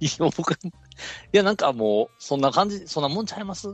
[0.00, 0.56] いや、僕、い
[1.32, 3.68] や、なんかもう、そんな感じ、そんなもんちゃいます？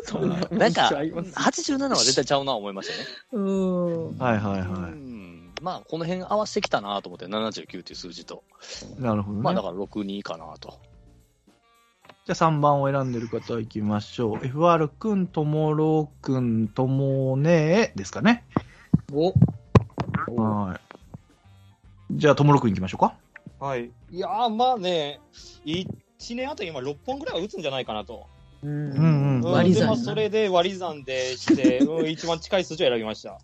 [0.04, 3.09] そんななんか、ちゃいます87は絶対ちゃうな思いましたね。
[3.33, 4.19] うん。
[4.19, 5.54] はいはいうはん。
[5.62, 8.44] まあ、この辺合わせてきたなと思って、79っていう数字と。
[8.98, 9.02] い。
[9.02, 9.44] なるほどね。
[9.44, 10.78] まあ、だから62かなと。
[12.26, 14.46] じゃあ3番を選んでる方行きましょう。
[14.46, 18.45] FR くん、ともろくん、ともねえですかね。
[19.12, 19.32] お、
[20.37, 20.90] はい。
[22.12, 23.15] じゃあ、ともろくん行きましょうか。
[23.59, 23.91] はい。
[24.11, 25.21] いやー、まあね、
[25.65, 25.87] 1
[26.34, 28.27] 年あと今6本ぐらいは打つんじゃないかなと。
[28.62, 33.39] うんうんうんうん割り算それで割り算でして、 うん、一番近い数字を選びました。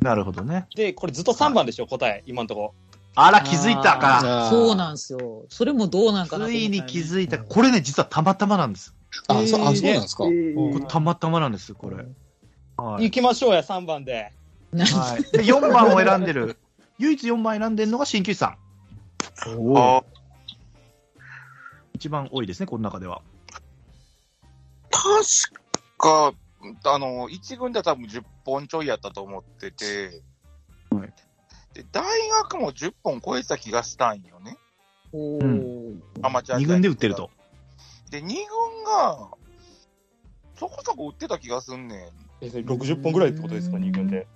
[0.00, 0.66] なるほどね。
[0.74, 2.74] で、これずっと3番でしょ、答え、今のとこ
[3.14, 4.48] あら、気づいたか。
[4.50, 5.44] そうなんですよ。
[5.48, 7.38] それもどうなんかなねついに気づいた。
[7.38, 8.94] これね、実はたまたまなんです。
[9.28, 10.24] あ、そう、あ、そうなんですか？
[10.24, 11.96] これたまたまなんです、これ。
[12.76, 13.04] はい。
[13.04, 14.32] 行きましょうや、3番で。
[14.72, 16.56] なはい、で4番を選んでる。
[16.98, 18.58] 唯一4番選んでるのが鍼灸師さん。
[19.76, 20.02] あ
[21.94, 23.22] 一番多いですね、この中では。
[24.90, 25.04] 確
[25.98, 26.32] か、
[26.84, 30.22] あの、一軍では多分10本ちょいやったと思ってて、
[30.90, 31.12] はい
[31.74, 32.04] で大
[32.42, 34.56] 学も10本超えてた気がしたんよね。
[35.12, 37.30] おうーアマチュア2軍で打ってると。。
[38.10, 39.28] で、2軍が、
[40.56, 44.28] そこそこ打ってた気がすんねえ60本ぐらいってことですか、2軍で。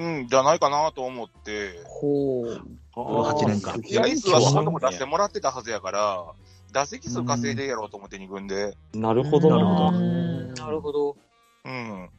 [0.00, 0.16] ん。
[0.18, 2.62] うん、じゃないかなと思って、ほう。
[2.94, 3.82] 8年間。
[3.82, 6.24] 試合数はそこそこ出してもらってたはずやから、
[6.72, 8.76] 打席数稼いでやろうと思って2軍で。
[8.94, 11.16] なるほどなるほどうんなるほど。
[11.64, 12.10] うん。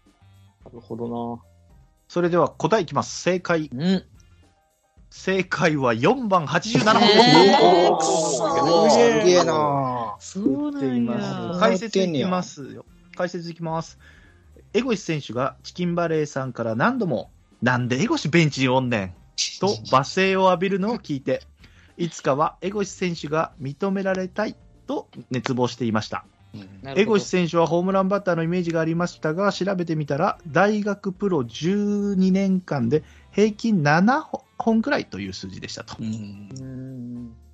[0.64, 1.42] なるほど
[2.08, 3.22] それでは答えいきます。
[3.22, 3.70] 正解。
[3.74, 4.04] うん。
[5.10, 7.02] 正解は4番87本。
[7.04, 11.58] えーくそすげえなそうなんや。
[11.60, 12.86] 解説いきますよ。
[13.16, 13.98] 解説いきます。
[14.74, 19.14] エゴシ選手がチキンバレーさんから何度も、なんでエゴシベンチにおんねん？
[19.60, 21.42] と罵声を浴びるのを聞いて、
[21.98, 24.56] いつかはエゴシ選手が認められたい
[24.88, 26.26] と熱望していました。
[26.54, 34.24] なるほどエゴシ選手はホームランバッターのイメージがありましたが、調べてみたら、大学プロ12年間で平均7
[34.58, 35.98] 本くらいという数字でしたと。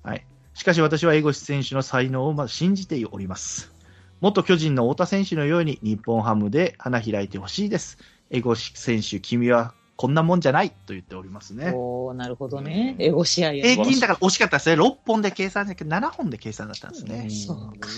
[0.02, 0.24] はい。
[0.54, 3.72] しかし私はエゴシ選手の才能をまず信じております。
[4.20, 7.98] 元巨人の太田選手のように日本ハムで花開いてほしいです。
[8.30, 11.70] エゴシ選手、君はこんなもんじゃないと言っておりますね。
[11.72, 12.96] おーなるほどね。
[12.98, 14.82] エゴ試合や平均だから惜しかったですね。
[14.82, 17.30] 6本で計算じゃなくて7本で計算だったんですね。
[17.30, 17.88] そうか。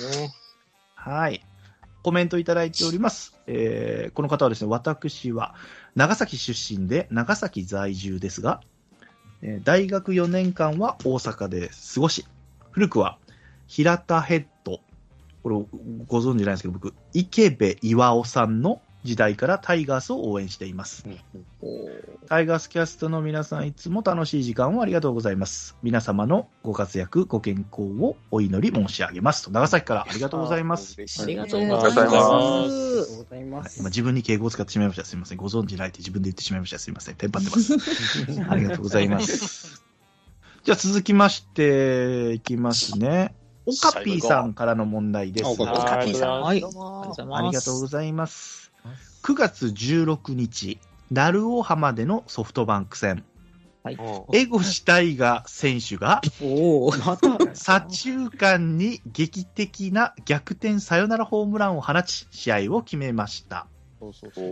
[0.97, 1.43] はい。
[2.03, 3.39] コメントいただいております。
[3.47, 5.55] えーこの方はですね、私は
[5.95, 8.61] 長崎出身で長崎在住ですが、
[9.41, 12.27] えー大学4年間は大阪で過ごし、
[12.71, 13.17] 古くは
[13.67, 14.81] 平田ヘッド、
[15.43, 15.57] これ
[16.07, 21.05] ご存知ないですけど、僕、池部岩尾さんの時代からタイガースを応援しています。
[22.27, 25.77] タイガースキャストの皆さん、いつも楽しい時間をありがとうございます。
[25.83, 29.45] 皆様のご活躍、ご健康をお祈り申し上げます。
[29.45, 30.97] と長崎からありがとうございます。
[31.23, 31.85] ありがとうございま。
[31.85, 33.81] ますありがとうございまはいす。
[33.81, 35.05] 今自分に敬語を使ってしまいました。
[35.05, 35.39] すみません。
[35.39, 36.79] ご存知ないって自分で言ってしまいました。
[36.79, 37.17] すみません。
[37.17, 37.75] テンパってます。
[38.49, 39.85] ありがとうございます。
[40.63, 43.35] じゃあ続きまして、いきますね。
[43.67, 45.47] オカピーさんからの問題です。
[45.47, 46.41] あオカピーさん。
[46.41, 46.63] はい。
[46.65, 48.64] ありがとうございます。
[48.84, 49.21] ありがとうございます。
[49.22, 50.78] 9月16日、
[51.11, 53.25] 鳴尾浜でのソフトバンク戦。
[53.83, 53.99] はい。
[54.33, 56.22] エゴシタイガ選手が
[57.55, 63.67] 左中間に劇的な逆転サヨナラホームランを放ち、試合を決めました。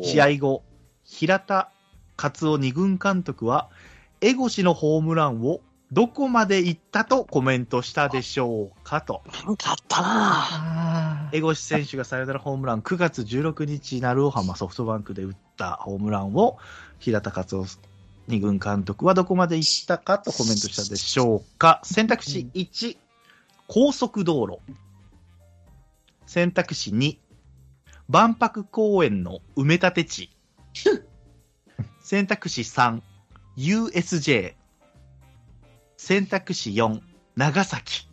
[0.03, 0.63] 試合後、
[1.05, 1.71] 平田
[2.17, 3.71] 勝夫二軍監督は、
[4.21, 5.61] エゴシのホームランを
[5.93, 9.23] どこまで行ったとコメントしたでしょうかと。
[9.45, 10.92] なんかあったなあ
[11.33, 16.59] エゴシ選手がサヨナラホームラン、9月16日、鳴尾浜ソフトバンクで打ったホームランを、
[16.99, 17.67] 平田勝夫
[18.29, 21.81] 二軍監督はどこまで行ったかとコメントしたでしょうか。
[21.85, 22.99] 選択肢1、
[23.67, 24.59] 高速道路。
[26.27, 27.17] 選択肢2、
[28.09, 30.31] 万博公園の埋め立て地。
[32.05, 33.01] 選択肢3、
[33.57, 34.55] USJ。
[35.97, 37.01] 選択肢4、
[37.37, 38.12] 長崎。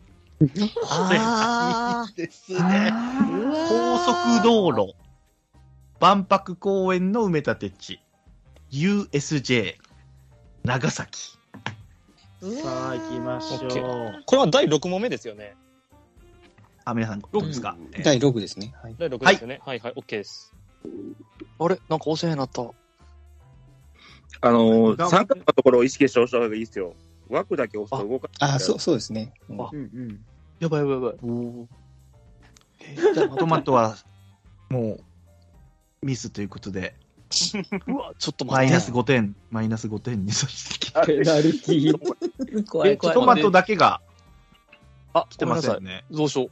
[0.87, 2.93] あいいですね。
[3.67, 4.95] 高速道路、
[5.99, 7.99] 万博公園の埋め立て地、
[8.71, 9.75] USJ、
[10.63, 11.37] 長崎。
[12.41, 14.23] さあ、行きましょう。
[14.25, 15.57] これは第6問目ですよね。
[16.85, 18.73] あ、皆さん、どうですか、ー第6ですね。
[18.81, 18.95] はい。
[18.97, 19.59] 第6ですよね。
[19.65, 20.53] はい、はい、OK です。
[21.59, 21.77] あれ？
[21.89, 22.61] なんかお世話になった。
[24.41, 26.95] あのー、が三角のところを意識して押した方がいいですよ。
[27.29, 29.33] 枠だけ押すと動かあ、そう、そうですね。
[29.49, 30.25] うんあうんうん。
[30.59, 31.15] やばいやばいやばい。
[33.13, 33.95] じゃあ、トマトは、
[34.69, 34.99] も
[36.01, 36.95] う、ミスということで、
[37.87, 38.45] うわ、ちょっと待って。
[38.45, 41.01] マイナス5点、マイナス5点にさせてきて。
[41.05, 41.93] ペナルティ
[42.67, 43.13] 怖い怖い。
[43.13, 44.01] トマトだけが
[45.13, 46.05] あ、来てませんね。
[46.09, 46.51] どうしよう。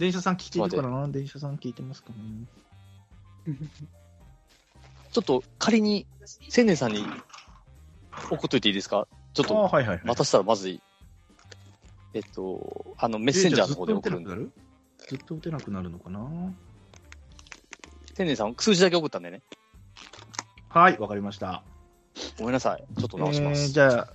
[0.00, 2.16] 電車さん聞いてるからな電車さん聞いてますかね
[5.12, 6.06] ちょっと仮に、
[6.48, 7.04] 千年さんに
[8.30, 9.06] 送っといていいですか？
[9.34, 10.06] ちょっあとはいはいはい。
[10.06, 10.80] 渡したらまずい。
[12.14, 14.34] えっと、あの、メッセンジャーの方で送るんで。
[14.34, 14.50] る？
[14.98, 16.52] ずっと打てなくなるのかな？
[18.14, 19.42] 千年さん、数字だけ送ったんでね。
[20.68, 21.62] はい、わかりました。
[22.38, 22.84] ごめんなさい。
[22.98, 23.68] ちょっと直しまえーす。
[23.72, 24.08] じゃあ、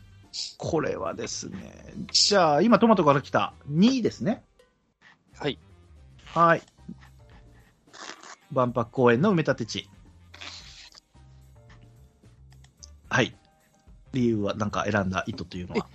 [0.57, 4.44] これはですね、じゃあ、今トマトから来た2ですね。
[5.38, 5.57] はい。
[6.25, 6.62] はい。
[8.51, 9.89] 万博公園の埋め立て地。
[13.09, 13.35] はい。
[14.15, 15.88] 理由は何か選んだ意図というのは？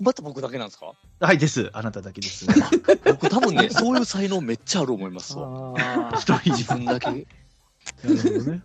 [0.00, 0.92] また僕だけなんですか？
[1.20, 1.70] はいです。
[1.72, 2.46] あなただけです。
[3.04, 5.74] 僕多分ね、そういう才能めっちゃある思いますわ。
[5.76, 7.06] あ一人自分だけ。
[7.10, 8.62] なるほどね。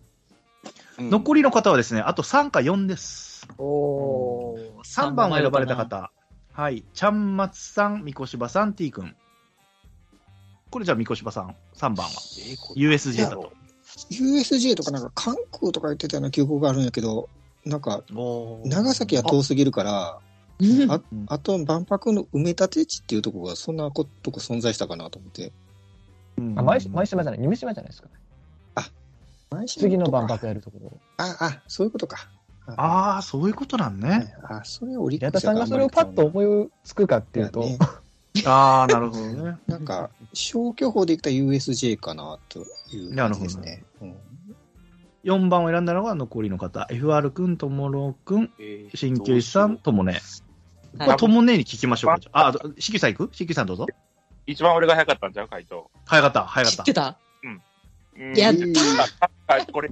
[0.98, 3.48] うん残りの方はですね、あと3か4です。
[3.58, 4.80] ーおー。
[4.84, 6.12] 3番を選ばれた方。
[6.52, 6.84] はい。
[6.94, 9.16] ちゃんまつさん、みこしばさん、T 君。
[10.70, 12.12] これじゃあ、みこしばさん、3番は
[12.76, 13.52] ？USJ だと。
[14.12, 17.28] USJ とかなんか関空とか言ってたような記憶があるんやけど、
[17.66, 18.04] なんか
[18.66, 20.20] 長崎は遠すぎるから、
[20.60, 25.52] うんああと万博の埋め立て地っていうところがそんなことこ存在したかなと思って。
[26.38, 28.14] うんあ前島じゃない、夢島じゃないですかね。
[29.68, 30.92] 次の万博やるところ。
[31.18, 32.30] あ、あ、そういうことか。
[32.66, 34.34] ああ、そういうことなんね。
[34.44, 37.78] あ、それはオリッ平クスやから田さんがそれをパッと思いつくかっていうと、ね
[38.46, 39.58] ああ、なるほどね。
[39.68, 42.60] なんか、消去法でいったら USJ かなと
[42.92, 43.84] いう感じですね。
[44.02, 44.16] うん
[45.24, 46.88] 4番を選んだのが残りの方。
[46.92, 50.20] FR 君、ともろくん、えー鍼灸師さん、ともね。
[51.18, 52.30] ともねに聞きましょうか。
[52.34, 53.36] あ、あしきさん行く？
[53.36, 53.88] しきさんどうぞ。
[54.46, 55.90] 一番俺が早かったんちゃう回答。
[56.06, 56.94] 早かった、早かった知って。
[56.94, 57.18] た？
[57.44, 57.62] うん
[58.38, 58.54] やっ
[59.48, 59.90] あこれ、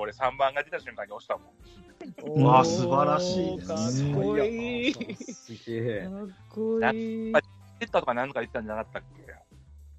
[0.00, 2.42] 俺3番が出た瞬間に押したもん。
[2.42, 4.94] わあ素晴らしいですねかっこいい。
[4.94, 6.08] かすげえ。
[6.08, 7.32] っこいい。
[7.32, 9.02] 出ったとかなんか言ってたんじゃなかったっ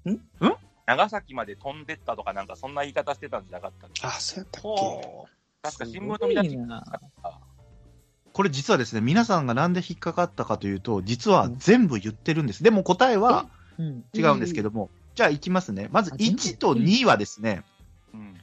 [0.04, 0.10] け？
[0.10, 0.14] ん？
[0.14, 0.20] ん？
[0.86, 4.68] 長崎まで飛んでったとかなんかそんな言い方してたんじゃなかったっけあ、そうやったっけ？
[4.68, 5.24] は
[5.62, 6.84] 確か新聞の見出しな。
[8.32, 12.62] これ実はですね、皆さんがなんで引っかかったかというと、実は全部言ってるんです。
[12.62, 13.46] でも答えは
[13.78, 14.04] うん。
[14.12, 15.88] 違うんですけども、じゃあ行きますね。
[15.90, 17.64] まずあ全部1と2はですね、
[18.12, 18.40] うん。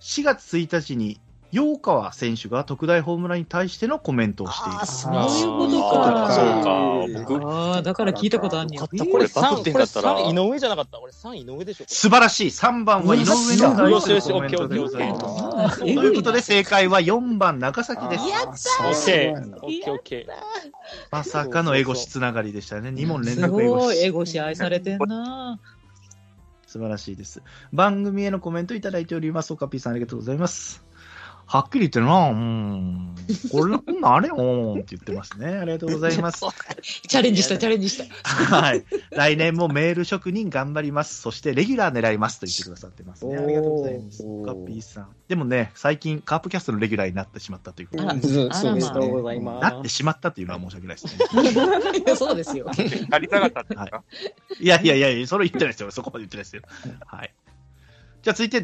[0.00, 1.20] 4月1日に、
[1.52, 4.86] 陽川選手が特大ホームランに対してのコメントをしているあ。
[4.86, 6.34] そういうことあか。
[7.04, 7.34] ーそうか。
[7.38, 8.96] 僕、ああ、だから聞いたことあんねやよか。
[8.96, 10.98] ったこれバクったら3井上じゃなかった？
[10.98, 11.84] 俺3井上でしょ？
[11.86, 12.46] 素晴らしい。
[12.46, 13.24] 3番は井上
[13.58, 15.24] の対するコメントでございます。
[15.26, 18.28] あーということで正解は4番長崎です。
[18.28, 18.48] やった
[18.88, 19.56] オッケー。
[19.62, 20.32] オッケーオッケー。
[21.10, 22.88] まさかのエゴシつながりでしたね。
[22.88, 24.04] 2問連す続エゴごい、シ。
[24.06, 25.60] エゴシ愛されてんな。
[26.66, 27.42] 素晴らしいです。
[27.74, 29.52] 番組へのコメントいただいております。
[29.52, 30.82] オカピーさんありがとうございます。
[31.52, 33.14] はっきり言ってるな、うん。
[33.50, 35.48] これ、こんなんあれよ、うんって言ってますね。
[35.60, 36.40] ありがとうございます。
[37.06, 38.56] チャレンジした、チャレンジした。
[38.56, 38.82] はい。
[39.10, 41.20] 来年もメール職人頑張ります。
[41.20, 43.36] そして、レギュラー狙いますと言ってくださってますね。
[43.36, 44.22] ありがとうございます。
[44.22, 45.08] カピーさん。
[45.28, 49.08] でもね、最近、カープキャストのレギュラーになってしまったということあらうんそうですあらまあね。
[49.10, 52.16] ございまなってしまったというのは申し訳ないですね。
[52.16, 52.70] そうですよ。
[53.10, 54.02] やりたかったんですか、
[54.58, 55.90] いやいやいやいや、それ言ってないですよ。
[55.90, 56.62] そこまで言ってないですよ。
[57.04, 57.34] はい。
[58.22, 58.62] じゃあ続いて、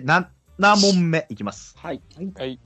[0.58, 1.76] 7問目いきます。
[1.78, 2.02] はい。
[2.36, 2.58] はい。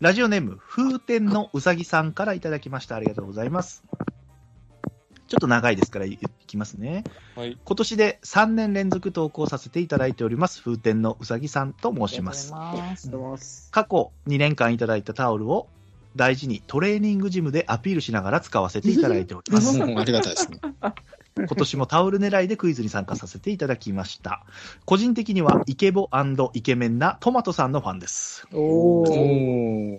[0.00, 2.96] ラジオネーム、風天のうさぎさんからいただきました。
[2.96, 3.84] ありがとうございます。
[5.28, 7.04] ちょっと長いですからいいきますね。
[7.36, 7.58] はい。
[7.62, 12.52] 今年で3年連続投稿させていただいております、風天のうさぎさんと申します。
[12.52, 13.68] ます。
[13.70, 15.68] 過去2年間いただいたタオルを
[16.16, 19.78] 大事にトレーニングジムでアピールしながら使わせていただいております。
[19.78, 20.58] うんありがたいですね。
[21.38, 24.44] 今年もタオル狙いでクイズに参加させていただきました。
[24.84, 26.08] 個人的にはイケボ
[26.52, 28.46] イケメンなトマトさんのファンです。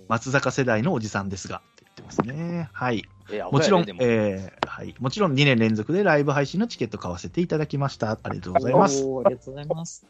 [0.07, 2.69] 松坂世代のおじさんですが、って言ってますね。
[2.71, 3.03] はい。
[3.31, 4.95] えーもちろん、えーはい。
[4.99, 8.11] もちろん2年連続でライブ配信のチケット買わせていただきました。
[8.23, 9.03] ありがとうございます。
[9.03, 10.05] ありがとうございます。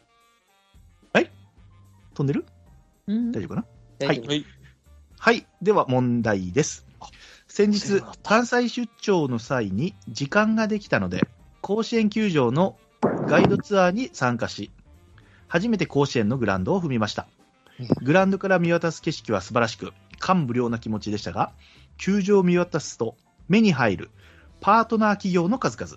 [2.14, 2.46] 飛んでる？
[3.08, 3.66] うん大丈夫か
[4.00, 4.06] な？
[4.06, 4.46] はい。
[5.18, 5.46] はい。
[5.60, 6.85] では問題です。
[7.56, 11.26] 先日、関西出張の際に時間ができたので、
[11.62, 14.70] 甲子園球場のガイドツアーに参加し、
[15.48, 17.26] 初めて甲子園のグラウンドを踏みました。
[18.02, 21.50] グラウンドから見渡す景色は素晴らしく、感無量な気持ちでしたが、
[21.96, 23.16] 球場を見渡すと
[23.48, 24.10] 目に入る
[24.60, 25.96] パートナー企業の数々。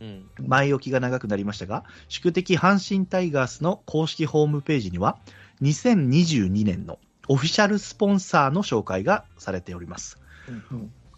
[0.00, 0.30] うん。
[0.48, 5.18] 前置きが長くなりましたが、宿敵阪神タイガースの公式ホームページには、
[5.60, 10.23] 2022年のオフィシャルスポンサーの紹介がされております。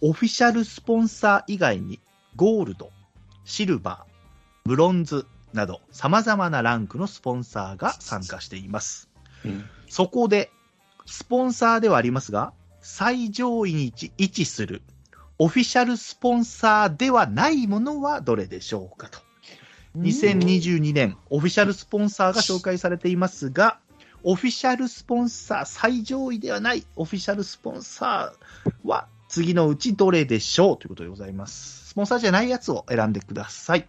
[0.01, 1.99] オフィシャルスポンサー以外に、
[2.35, 2.91] ゴールド、
[3.45, 9.09] シルバー、ブロンズなど、様々なランクのスポンサーが参加しています。
[9.45, 10.51] うんそこで、
[11.05, 14.81] スポンサーではありますが、最上位に位置する
[15.39, 19.19] オフィシャルスポンサーではないものはどれでしょうかと。
[19.97, 23.79] 2022年、オフィシャルスポンサーが紹介されていますが、
[24.23, 31.89] オフィシャルスポンサー最上位ではないオフィシャルスポンサーは次のうちどれでしょうということでございます。
[31.89, 33.87] スポンサーじゃないやつを選んでください。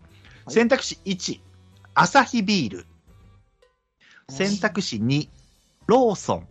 [0.48, 1.40] 選択肢1、
[1.94, 2.86] アサヒビール。
[4.28, 5.28] 選択肢2、
[5.86, 6.48] ローソン。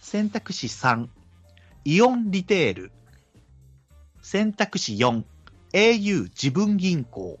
[0.00, 1.08] 選択肢3、
[1.84, 2.92] イオンリテール。
[4.22, 5.22] 選択肢4、
[5.72, 7.38] au 自分銀行。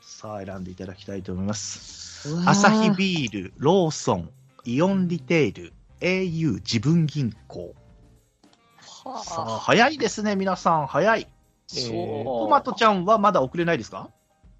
[0.00, 2.34] さあ、選んでいただきたいと思います。
[2.46, 4.30] アサヒビール、ローソン、
[4.64, 7.74] イオンリテール、au 自分銀行。
[9.24, 11.28] さあ、早いですね、皆さん、早い。
[11.68, 14.08] そうトマトちゃんはまだ遅れないですか？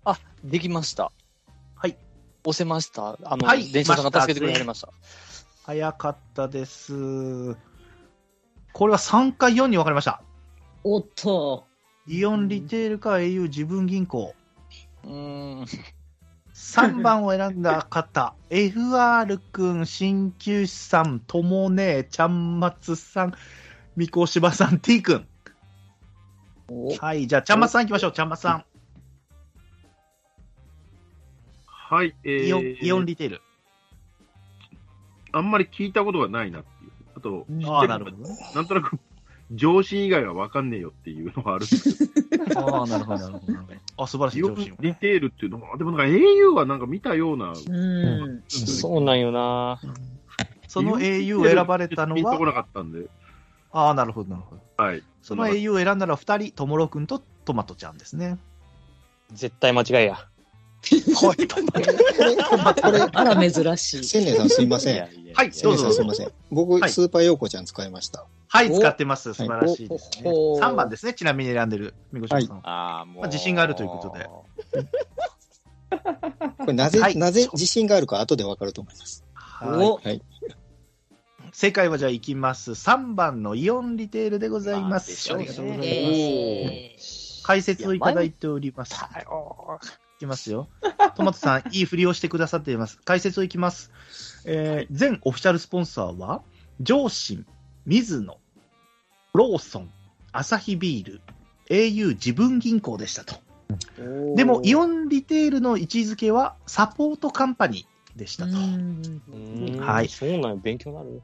[0.04, 1.12] あ、できました。
[1.76, 1.96] はい。
[2.44, 3.16] 押せました。
[3.24, 4.88] あの、はい電車さんが助けてくれました。
[5.64, 7.54] 早かったです。
[8.72, 10.22] これは3か4に分かれました。
[10.84, 11.64] おっと。
[12.06, 14.34] イオンリテールか au 自分銀行。
[15.04, 15.66] うーん。
[16.54, 23.34] 3番を選んだ 方、FR 君、鍼灸師さん、ともねちゃんまつさん、
[23.96, 25.26] みこしばさん、T 君。
[27.00, 28.64] はい、じゃあ、ちゃんまつさん行きましょう、ちゃんまつさん。
[31.66, 33.42] はい、えー、イオンイオンリテール。
[35.32, 36.90] あんまり聞いたことがないなっていう。
[37.16, 38.36] あと、ああ、なるほどね。
[38.54, 38.98] なんとなく、
[39.52, 42.60] 上司以外は分かんねえよっていうのがあるんですけど。
[42.60, 43.54] ああ、なるほど、なるほど。
[43.98, 48.42] あ、素晴らしいイオン上司リテールっていうのは、でもなんか au はなんか見たような、うん。
[48.48, 49.80] そうなんよな。
[50.68, 53.08] その au を選ばれたのピンとこなは、かったんで、
[53.76, 54.83] ああ、なるほど、なるほど。
[54.83, 55.02] はい。
[55.21, 58.38] その au を選んだら2人、ともろくんとトマトちゃんですね。
[59.33, 60.14] 絶対間違いや。
[60.14, 61.62] はい、ト
[62.62, 62.83] マト。
[62.88, 64.04] これ、あら、珍しい。
[64.04, 65.00] 千年さんすいません。
[65.35, 66.33] はい、千年さどうぞんすいません。
[66.50, 68.25] 僕、はいスーパーヨーコちゃん使いました。
[68.49, 69.35] はい、お使ってます。
[69.35, 70.30] 素晴らしいですね。
[70.30, 72.61] おお3番ですね、ちなみに選んでる、みこしばさん。
[72.62, 73.21] ああ、もう。
[73.21, 74.26] まあ自信があるということで。
[76.59, 79.23] これなぜ、はいなぜ自信があるか後でわかると思います。
[79.35, 80.23] はい。
[81.52, 82.72] 正解はじゃあいきます。
[82.72, 84.88] 3番のイオンリテールでございま。
[84.88, 85.90] まあですしょうねありがとうございます。
[85.90, 86.96] え
[87.46, 88.94] 解説をいただいております。
[88.94, 90.68] いきますよ。
[91.14, 92.98] トマトさん、いい振りをしてくださっています。
[93.04, 93.92] 解説をいきます。
[94.46, 96.42] えー、全オフィシャルスポンサーは、
[96.80, 97.46] 上信、
[97.84, 98.38] 水野、
[99.32, 99.90] ローソン、
[100.32, 101.20] アサヒビール、
[101.70, 103.36] au 自分銀行でしたと。
[104.34, 108.52] でも、イオンリテールの位置づけは、サポートカンパニーでしたと。
[108.52, 111.23] うんはいそうなんよ、勉強になる。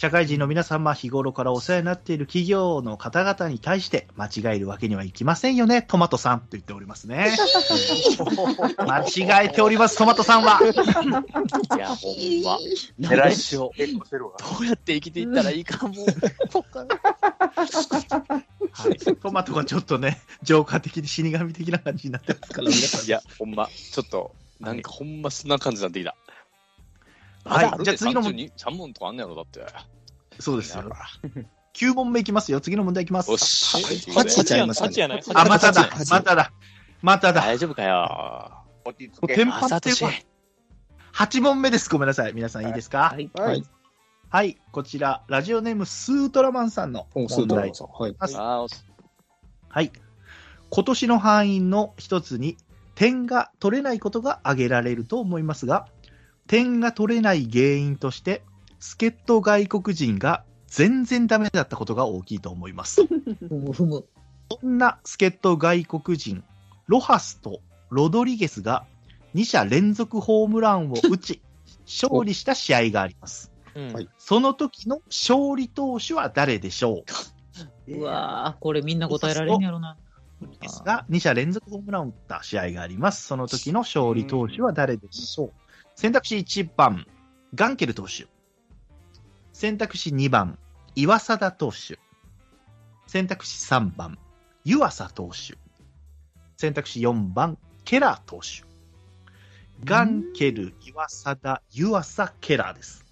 [0.00, 7.36] 社会人の皆様、日頃からお世話になっている企業の方々に対して間違えるわけにはいきませんよね、トマトさんと言っておりますね。
[8.78, 10.58] 間違えております、トマトさんは。
[11.76, 12.58] いや、ほんま。
[12.98, 13.78] 偉いどうしよう。
[13.78, 14.30] ど
[14.62, 15.94] うやって生きていったらいいかも。
[18.72, 23.04] はい、トマトがちょっとね、ジョーカー的に死神的な感じになってますから、皆さん。
[23.04, 26.10] いや、ほんま、ちょっと、なんかほんまそんな感じになってきた。
[26.10, 26.20] はい
[27.42, 29.64] まだあるでじゃあ次の問32 3問とかあんねやろ、だって。
[30.38, 30.84] そうですよ。
[31.72, 32.60] 9問目いきますよ。
[32.60, 33.38] 次の問題いきますよ。
[33.38, 34.10] し。
[34.12, 36.10] 八ちゃいますかね八やないあ、まただ八。
[36.10, 36.52] まただ。
[37.00, 37.40] まただ。
[37.40, 38.52] 大丈夫かよ。
[39.26, 40.12] テンパってるわ。
[41.14, 41.88] 8問目です。
[41.88, 42.34] ごめんなさい。
[42.34, 43.14] 皆さんいいですか？
[43.14, 43.30] はい。
[43.34, 43.64] はい。
[44.28, 44.58] はい。
[44.70, 48.46] こちら、ラジオネームスートラマンさんのお、スー問題トラマンさん。
[48.46, 48.70] はい。
[49.68, 49.92] はい。
[50.68, 52.58] 今年の範囲の一つに
[53.00, 55.88] 点が取れないことが挙げられると思いますが、
[56.46, 58.42] 点が取れない原因として、
[58.78, 63.00] 助っ人外国人が全然ダメだったことが大きいと思います。
[63.06, 66.44] そんな助っ人外国人、
[66.88, 68.84] ロハスとロドリゲスが
[69.34, 71.40] 2者連続ホームランを打ち、
[71.88, 73.50] 勝利した試合があります。
[73.74, 77.04] うんはいその時の勝利投手は誰でしょ
[77.88, 77.94] う？
[77.96, 79.96] うわーこれみんな答えられんやろな。
[80.60, 83.26] ですが、2者連続ホームランを打った試合があります。
[83.26, 85.52] その時の勝利投手は誰でしょう？
[85.96, 87.06] 選択肢1番、
[87.54, 88.26] ガンケル投手。
[89.52, 90.58] 選択肢2番、
[90.94, 91.98] 岩貞投手。
[93.06, 94.18] 選択肢3番、
[94.64, 95.58] 湯浅投手。
[96.56, 98.64] 選択肢4番、ケラー投手。
[99.84, 103.04] ガンケル、岩貞、湯浅、ケラーです。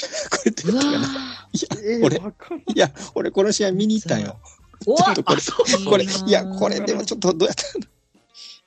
[0.30, 1.82] これどうわうやったかな？
[1.84, 4.40] え俺わかんいや、俺この試合見に行ったんよ。
[4.84, 5.40] ちょっとこれ、
[5.84, 7.64] これ、いや、これでもちょっとどうやった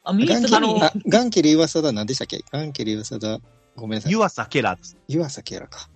[0.05, 2.43] あ、見にガンケリ、行ったのにあ、ガンケリ岩貞何でしたっけ？
[2.51, 3.41] ガンケリ岩貞、
[3.75, 4.11] ごめんなさい。
[4.11, 4.97] 湯浅、ケラーです。
[5.07, 5.89] 湯浅ケラか。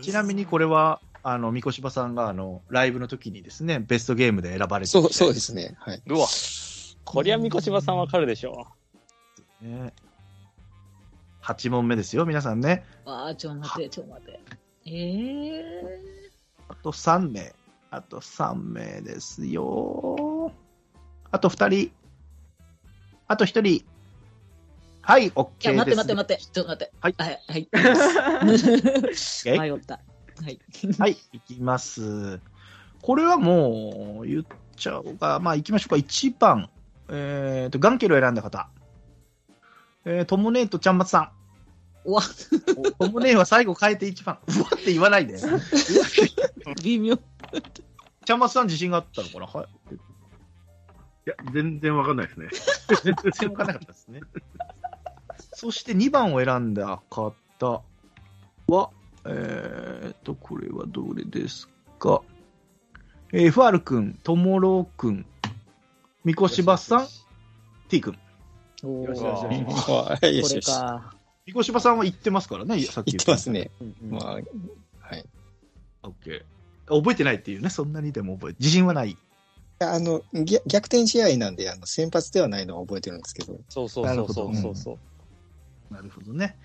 [0.00, 5.74] ちなみにこれは、あの、三越場さんが、あの、ライブの時にですね、ベストゲームで選ばれてそう、そうですね。
[5.78, 6.02] はい。
[6.06, 6.26] うわ。
[7.04, 8.66] こりゃ、みこしばさんわかるでしょ。
[9.62, 9.94] ね。
[11.42, 12.84] 8問目ですよ、皆さんね。
[13.06, 14.40] あー、ちょ待て、ちょ待て。
[14.86, 15.62] ええ
[16.68, 17.54] あと3名。
[17.94, 20.50] あと3名ですよ。
[21.30, 21.92] あと2人。
[23.28, 23.84] あと1人。
[25.00, 25.68] はい、OK です。
[25.68, 26.42] いや、待って待って待って。
[26.42, 26.92] ちょっと待って。
[27.00, 27.40] はいはい。
[27.46, 27.68] はい。
[29.14, 30.00] OK 迷った。
[30.42, 30.58] はい。
[30.98, 32.40] はい、いきます。
[33.00, 35.38] これはもう、言っちゃおうか。
[35.40, 35.96] まあ、行きましょうか。
[35.96, 36.68] 1番。
[37.10, 38.68] えっ、と、ガンケルを選んだ方。
[40.04, 41.30] えー、トモネーとちゃんまつさん。
[42.04, 42.22] うわ、
[42.98, 44.38] トモネーは最後変えて1番。
[44.46, 45.38] うわって言わないで。
[46.82, 47.18] 微妙。
[48.24, 49.94] ちゃんまつさん自信があったのかなはい。
[49.94, 49.98] い
[51.26, 52.48] や、全然わかんないですね。
[53.02, 54.20] 全然わかんなかったですね。
[55.54, 57.34] そして2番を選んだ方
[58.66, 58.90] は、
[59.26, 61.68] えーと、これはどれです
[61.98, 62.20] か。
[63.32, 65.26] えー、ファール君、ともろくん、
[66.24, 67.08] みこしばさん、
[67.88, 68.18] T 君。
[68.82, 70.70] およしよしよしこはいよしよし。
[70.70, 71.14] れか。
[71.46, 73.70] みこしばさんは言ってますからね、さっき言ってますね。
[73.80, 74.44] うんうんまあ、はい。
[76.02, 76.96] オッケー。
[76.96, 79.16] 覚えてないっていうね、そんなにでも覚え自信はない。
[79.80, 83.58] あの、逆逆転試合なんで、あの、先発ではないのは覚えてるんですけど。
[83.68, 84.98] そうそうそうそうそうそ
[85.90, 85.94] う。
[85.94, 86.56] なるほどね。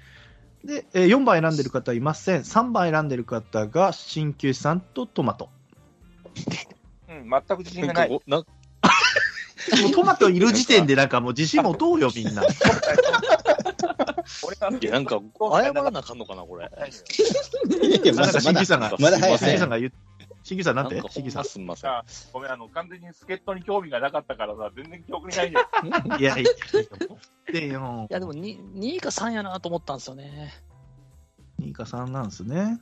[0.64, 2.42] で、えー4番選んでる方いません。
[2.42, 5.50] 3番選んでる方が、鍼灸師さんとトマト。
[7.10, 8.22] うん、全く自信がない。
[8.28, 8.44] な
[9.94, 12.44] トマトいる時点でなんかもう自信持とうよ、みんな。
[14.82, 16.66] いや、なんか、謝らなあかんのかな、これ。
[16.66, 20.96] いやいや、まなんかだまだ鍼灸師さんが、まだ早い鍼灸師さんなんて？
[20.96, 21.46] なんか鍼灸師さん。
[21.46, 21.90] すんません。
[21.90, 25.68] あごめん、あの、完全に助っ人に興味がなかったからさ、全然記憶にないんだよ。
[26.20, 26.52] いやいや、
[27.52, 28.14] でよい。
[28.14, 30.54] や、でも 2, 2か3やなと思ったんですよね。
[31.60, 32.80] 2か3なんですね。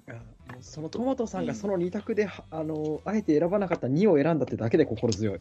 [0.62, 5.40] そのトマトさんがその2択で、あのあえて選ばなかった2を選んだってだけで心強い。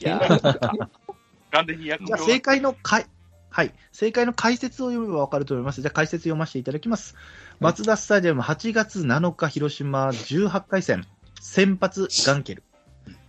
[0.00, 0.20] いや、
[1.50, 3.06] 完全に正解の解、
[3.54, 3.72] はい。
[3.92, 5.80] 正解の解説を読めばわかると思います。
[5.80, 7.14] じゃあ解説読ませていただきます。
[7.60, 11.06] マツダスタジアム8月7日広島18回戦。
[11.40, 12.64] 先発ガンケル。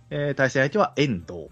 [0.10, 1.50] えー対戦相手は遠藤。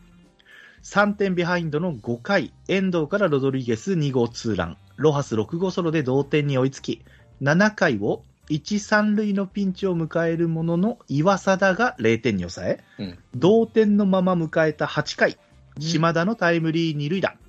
[0.81, 7.05] 3点ビハインドの5回、遠藤からロドリゲス2号ツーラン、ロハス6号ソロで同点に追いつき、
[7.43, 15.37] 7回を1、3塁のピンチを迎えるものの岩貞が0点に抑え、うん同点のまま迎えた8回、
[15.77, 17.42] 島田のタイムリー2塁打、うん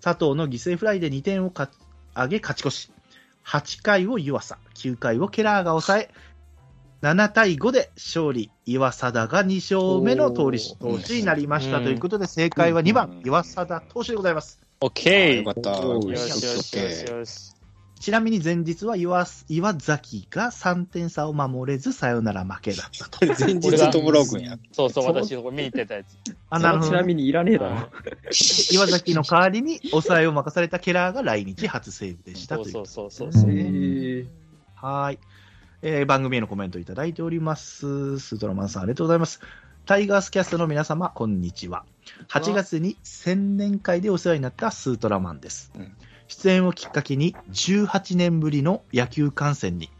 [0.00, 1.70] 佐藤の犠牲フライで2点をか
[2.14, 2.90] 上げ勝ち越し、
[3.44, 6.10] 8回を湯浅、9回をケラーが抑え、
[7.02, 11.78] 7対5で勝利、岩貞が2勝目の通り投手になりました。
[11.78, 11.84] うん。
[11.84, 13.26] ということで、正解は2番、うん。
[13.26, 14.60] 岩貞投手でございます。
[14.80, 15.42] オッケー。
[15.42, 15.70] よかった。
[15.78, 17.02] よしよしよし。
[17.10, 17.55] よし。
[17.98, 23.24] ちなみに前日は岩岩崎が3点差を守れず、サヨナラ負けだったと。
[23.38, 24.58] 前日トムロー君や。
[24.72, 26.16] そうそう、私、見に行ってたやつ。
[26.50, 27.88] あなるほどね、ちなみにいらねえだろ。
[28.70, 33.50] 岩崎の代わりに抑えを任されたケラーが来日初セーブでしたというそうそうそうそう。
[33.50, 34.26] えー
[34.74, 35.18] はい。
[35.82, 38.18] えー番組へのコメントいただいております。
[38.18, 39.40] スートラマンさん、ありがとうございます。
[39.86, 41.84] タイガースキャストの皆様、こんにちは。
[42.28, 45.72] 8月に千年会でお世話になったスートラマンです。
[45.74, 45.92] うん
[46.28, 49.90] 出演をきっかけに18年ぶりの野球観戦に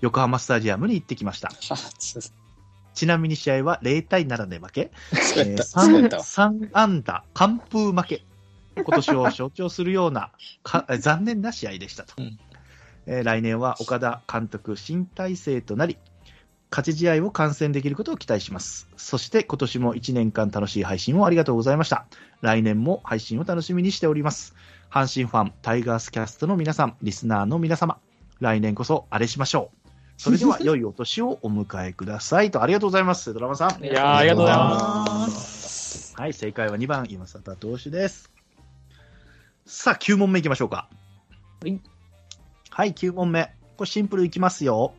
[0.00, 1.50] 横浜スタジアムに行ってきました。
[2.94, 5.50] ちなみに試合は0対7で負け、そうやった。
[5.50, 6.22] えーそうやったわ。
[6.22, 8.24] 3安打、完封負け。
[8.76, 12.38] 今年を象徴するようなか残念な試合でしたと、うん
[13.06, 15.98] えー来年は岡田監督新体制となり、
[16.70, 18.88] 勝ち試合を観戦できることを期待します。
[18.96, 22.06] そして今年も1年間楽しい配信をありがとうございました。
[22.40, 24.54] 来年も配信を楽しみにしております。
[24.90, 27.98] 阪神ファン、タイガースキャストの皆さん、リスナーの皆様、
[28.40, 29.88] 来年こそあれしましょう。
[30.16, 33.32] それでは 良いお年をお迎えくださいと、ありがとうございます。
[33.34, 33.84] ドラマさん。
[33.84, 36.14] いやーありがとうございます。
[36.16, 38.30] はい、正解は2番、今里投手です。
[39.66, 40.88] さあ、9問目いきましょうか。
[41.62, 41.80] はい。
[42.70, 43.52] はい、9問目。
[43.76, 44.94] これシンプルいきますよ。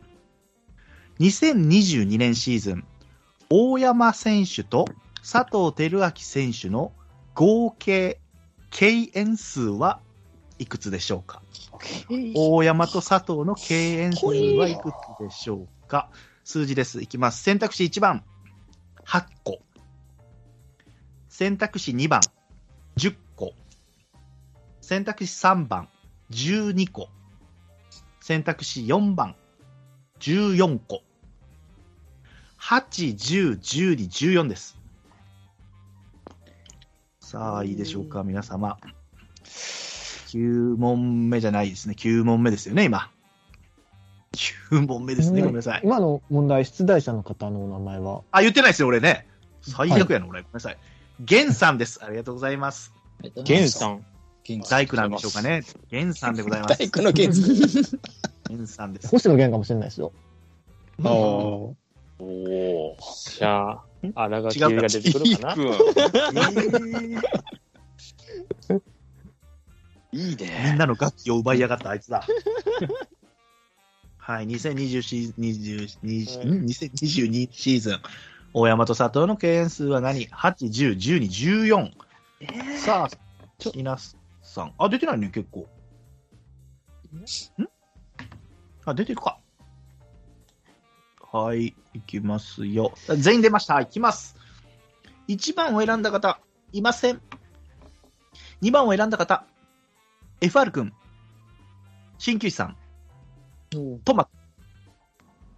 [1.20, 2.84] 2022年シーズン、
[3.50, 4.86] 大山選手と
[5.20, 6.92] 佐藤輝明選手の
[7.34, 8.20] 合計
[8.70, 10.00] 敬遠数は
[10.58, 11.42] いくつでしょうか？
[12.34, 16.10] 大山と佐藤の敬遠数はいくつでしょうか？
[16.44, 17.02] 数字です。
[17.02, 17.42] いきます。
[17.42, 18.24] 選択肢1番、
[19.04, 19.58] 8個。
[21.28, 22.20] 選択肢2番、
[22.96, 23.52] 10個。
[24.80, 25.88] 選択肢3番、
[26.30, 27.08] 12個。
[28.20, 29.36] 選択肢4番、
[30.20, 31.02] 14個。
[32.60, 34.77] 8、10、12、14です。
[37.28, 38.78] さあ、いいでしょうか、皆様。
[39.44, 41.94] 9問目じゃないですね。
[41.94, 43.10] 9問目ですよね、今。
[44.32, 45.82] 9問目ですね、ごめんなさい。
[45.84, 48.22] 今の問題、出題者の方のお名前は？
[48.30, 49.26] あ、言ってないですよ、俺ね。
[49.60, 50.40] 最悪やな、俺。
[50.40, 50.78] ごめんなさい。
[51.20, 52.02] ゲンさんです。
[52.02, 52.94] ありがとうございます。
[53.44, 54.02] ゲンさん。
[54.70, 55.64] 大工なんでしょうかね。
[55.90, 56.78] ゲンさんでございます。
[56.78, 58.00] 大工の原則。
[58.48, 59.08] ゲンさんです。
[59.08, 60.14] 星野源かもしれないですよ。
[61.04, 61.10] ああ。
[61.10, 62.96] お
[63.38, 63.84] じゃあ、
[64.14, 65.62] あらがきが出てくるかな。
[70.12, 70.72] いいみね。
[70.74, 72.24] んなの楽器を奪いやがったあいつだ。
[74.16, 78.00] はい、2020シー20 20ん？2022シーズン、
[78.52, 81.92] 大山と佐藤の敬遠数は何 ?8、10、12、
[82.40, 82.78] 14。
[82.78, 83.16] さあ、
[83.58, 83.96] ちょ、皆
[84.42, 84.74] さん。
[84.78, 85.66] あ、出てないね、結構。
[87.14, 87.24] ん？
[88.84, 89.38] あ、出てるか。
[91.30, 92.94] はい、いきますよ。
[93.06, 93.78] 全員出ました。
[93.80, 94.34] いきます。
[95.28, 96.40] 1番を選んだ方、
[96.72, 97.20] いません。
[98.62, 99.44] 2番を選んだ方、
[100.40, 100.92] FR 君、
[102.18, 102.76] 鍼灸師さん、
[103.76, 104.26] おトマ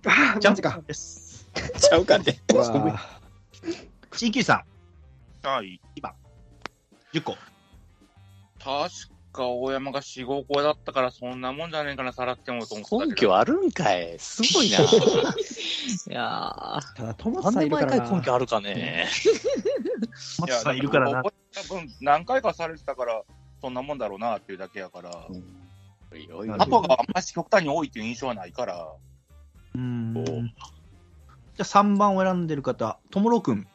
[0.06, 0.82] ああ、ちゃんマジか。
[0.86, 1.48] です。
[1.78, 2.40] ちゃうかって。
[4.10, 4.64] 鍼灸師さ
[5.44, 5.80] ん、はい。
[7.12, 7.36] 10個。
[8.58, 8.90] 確
[9.30, 13.06] か大山が4、5個だったから、そんなもんじゃねえかな、さらってもと思ってたけど。
[13.06, 14.18] 根拠あるんかい。
[14.18, 14.78] すごいな。
[14.82, 14.82] い
[16.06, 18.16] やただ、トマスさんで毎回いるからな。
[18.18, 19.08] 根拠あるかね。
[20.38, 21.22] マツさんいるからな。
[21.22, 23.22] 多分何回かされてたから、
[23.60, 25.10] そんなもんだろうなっていうだけやから。
[26.12, 28.88] おいおいなるほどあとがあんまし極端に多いっていう印象はないから。
[29.74, 30.14] うーん。
[30.14, 33.68] じゃあ3番を選んでる方、ともろくん、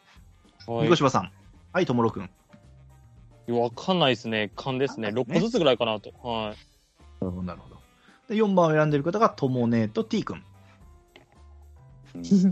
[0.68, 0.98] はい三。
[0.98, 1.32] 島さん。
[1.72, 2.30] はい、ともろくん。
[3.52, 4.52] わかんないですね。
[4.56, 5.10] 勘ですね。
[5.10, 6.12] 6個ずつぐらいかなと。
[6.22, 6.58] はい。
[7.22, 7.76] なるほど、なるほど。
[8.30, 10.44] で、4番を選んでる方が、ともねと T 君。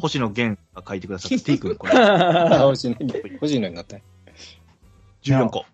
[0.01, 1.93] 星野源が書いてくださった T 君、これ。
[1.93, 3.97] あ欲しいのに、欲しいのになった。
[5.23, 5.65] 14個。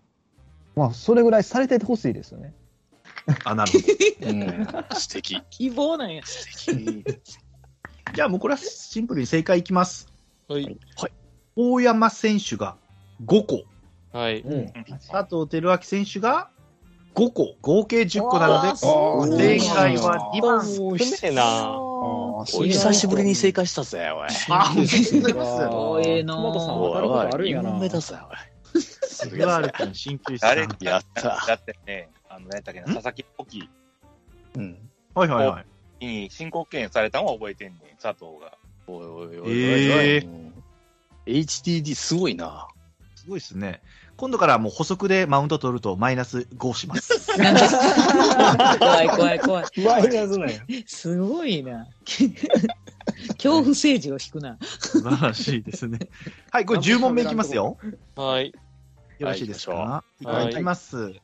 [0.76, 2.54] まあ、それぐらいされててほしいですよね。
[3.44, 4.30] あ、なるほど。
[4.30, 4.98] うん。
[4.98, 5.36] 素敵。
[5.36, 6.22] ー、希望なんや。
[8.14, 10.08] じゃあもうこれはシンプルに正解いきます。
[10.48, 10.78] はい。
[11.56, 12.76] 大山選手が
[13.24, 13.64] 5個。
[14.12, 14.40] はい。
[14.40, 14.66] うん。
[14.72, 16.50] 佐藤輝明選手が
[17.14, 17.56] 5個。
[17.60, 20.66] 合計10個なので、正解は2番。
[20.66, 24.28] 少ねえなお久しぶりに正解したぜ、おい。
[24.48, 25.62] あ、おめでとうございます。
[25.66, 27.50] おええなトマトさんおい当たることあおい、るん
[30.80, 31.44] やった。
[31.46, 33.68] だってね、あの、何やったっけ佐々木ポキ
[34.56, 34.90] うん。
[35.14, 35.64] はいはいは
[36.00, 36.06] い。
[36.06, 38.56] に申告敬遠されたのは覚えてんねん、佐藤が。
[38.86, 39.60] おいおいおい。
[39.62, 40.50] えーうん
[41.26, 42.66] HDD すごいな。
[43.14, 43.82] すごいですね。
[44.20, 47.26] 今度からはもう補足でマウント取るとマイナス5します。
[48.78, 49.64] 怖い怖い怖い。
[49.82, 50.60] マイナスなんや。
[50.86, 51.86] すごいな。
[52.04, 54.58] 恐怖政治を引くな。
[54.60, 56.10] 素晴らしいですね。
[56.50, 57.78] はい、これ10問目いきますよ。
[58.14, 58.52] はい。
[59.18, 59.72] よろしいですか？
[59.72, 61.14] はいはい、いきます。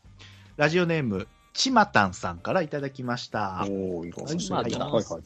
[0.57, 3.67] ラジオネーム、ちまたんさんからいただきました。
[3.69, 4.37] おー、いろいろ。
[4.37, 5.23] ちまたんはいはい。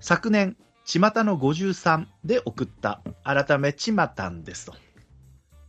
[0.00, 4.74] 昨年、ちまたの53で送った、改めちまたんですと。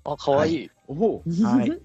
[0.04, 0.72] あ、かわいい。
[0.88, 1.24] おお。
[1.44, 1.82] はい。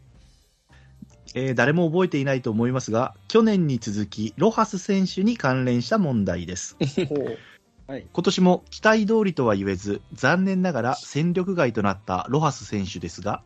[1.35, 6.77] えー誰も覚えていないと思いますが、去年に続き、ロハス選手に関連した問題です。
[7.87, 8.07] はい。
[8.13, 13.43] 今年も期待通りとは言えず、残念ながら戦力外となったロハス選手ですが、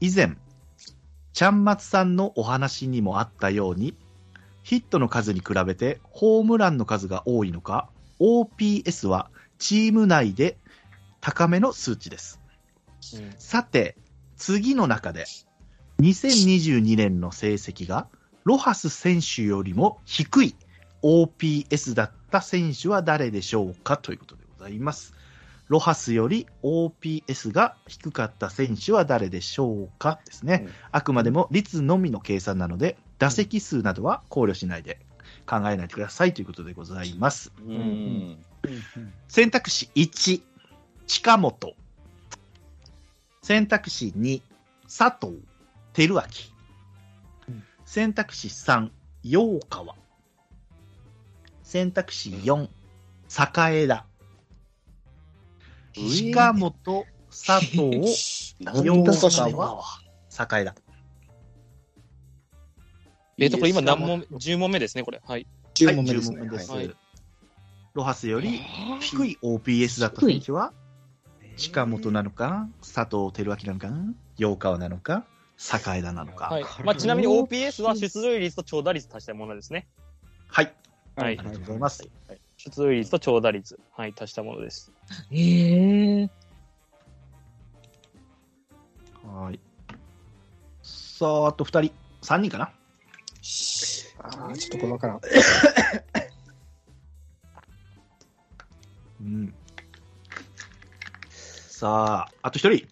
[0.00, 0.36] 以前、
[1.32, 3.94] ちゃんまつさんのお話にもあったように、
[4.62, 7.88] ヒットの数に比べてホームランの数が多いのか、
[8.20, 10.58] OPS はチーム内で
[11.20, 12.40] 高めの数値です。
[13.14, 13.96] うんさて、
[14.38, 15.26] 次の中で、
[16.00, 18.08] 2022年の成績が、
[18.44, 20.54] ロハス選手よりも低い
[21.02, 25.14] OPS だった選手は誰でしょうかということでございます。
[25.68, 30.62] ロハスより OPS が低かった選手は誰でしょうかですね。
[30.66, 34.98] うんあくまでも率のみの計算なので、打席数などは考慮しないで
[35.46, 37.52] 考えないでくださいということでございます。
[37.66, 38.38] うん。
[39.28, 40.42] 選択肢1、
[41.06, 41.74] 近本。
[43.48, 44.42] 選択肢2、
[44.82, 45.40] 佐藤
[45.94, 46.22] 輝明。
[47.86, 48.90] 選択肢3、
[49.22, 49.94] 陽川。
[51.62, 52.68] 選択肢4、
[53.72, 54.04] 栄田。
[55.94, 59.82] 近本、佐藤、 なんだそれは。
[60.30, 60.74] 栄田。
[63.38, 65.22] えっと、これ今何問目 ?10 問目ですね、これ。
[65.24, 65.46] はい。
[65.72, 66.40] 10問目ですね。
[66.40, 66.94] はい10問目ですはい
[67.94, 68.60] ロハスより
[69.00, 70.74] 低い OPS だった選手は、
[71.58, 73.90] 近本なのか、佐藤輝明なのか、
[74.38, 75.26] 陽川なのか、
[75.58, 76.46] 栄田なのか。
[76.46, 76.64] はい。
[76.84, 79.88] まあ、ちなみに OPS は出塁率と長打率足したものですね。
[80.46, 80.72] はい。
[81.16, 82.08] はいありがとうございます。
[82.28, 83.78] はい出塁率と長打率。
[83.90, 84.92] はい、足したものです。
[85.32, 86.30] ええ
[89.24, 89.60] はい。
[90.82, 91.92] さあ、あと2人。
[92.22, 92.72] 3人かな？
[94.22, 95.20] ああ、ちょっとこれわからん。
[99.20, 99.54] うん。
[101.78, 102.88] さあ、あと1人。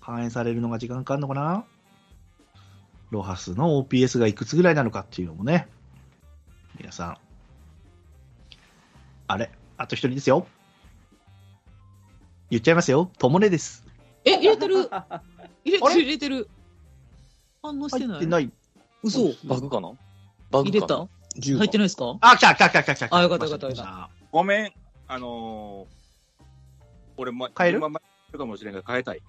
[0.00, 1.64] 反映されるのが時間かかるのかな？
[3.08, 5.66] ロハスの OPS がいくつぐらいなのかっていうのもね。
[6.78, 7.16] 皆さん。
[9.28, 9.50] あれ？
[9.78, 10.46] あと一人ですよ。
[12.50, 13.10] 言っちゃいますよ。
[13.18, 13.82] ともねです。
[14.26, 14.90] え、入れてる。
[15.64, 16.50] 入れてる、入れてる。
[17.62, 18.08] 反応してない。
[18.08, 18.52] 入ってない。
[19.02, 19.20] 嘘。
[19.46, 19.92] バグかな？
[20.50, 20.70] バグかな？
[20.70, 22.14] 入れた入ってないですか？
[22.20, 23.16] あ、来た来た来た来た来た。
[23.16, 24.10] あよかったよかったよかた。
[24.32, 24.72] ごめん、
[25.06, 25.97] あのー、
[27.18, 27.80] 俺、ま、変える？
[27.80, 29.20] 順番間違えるかもしれんが変えたい。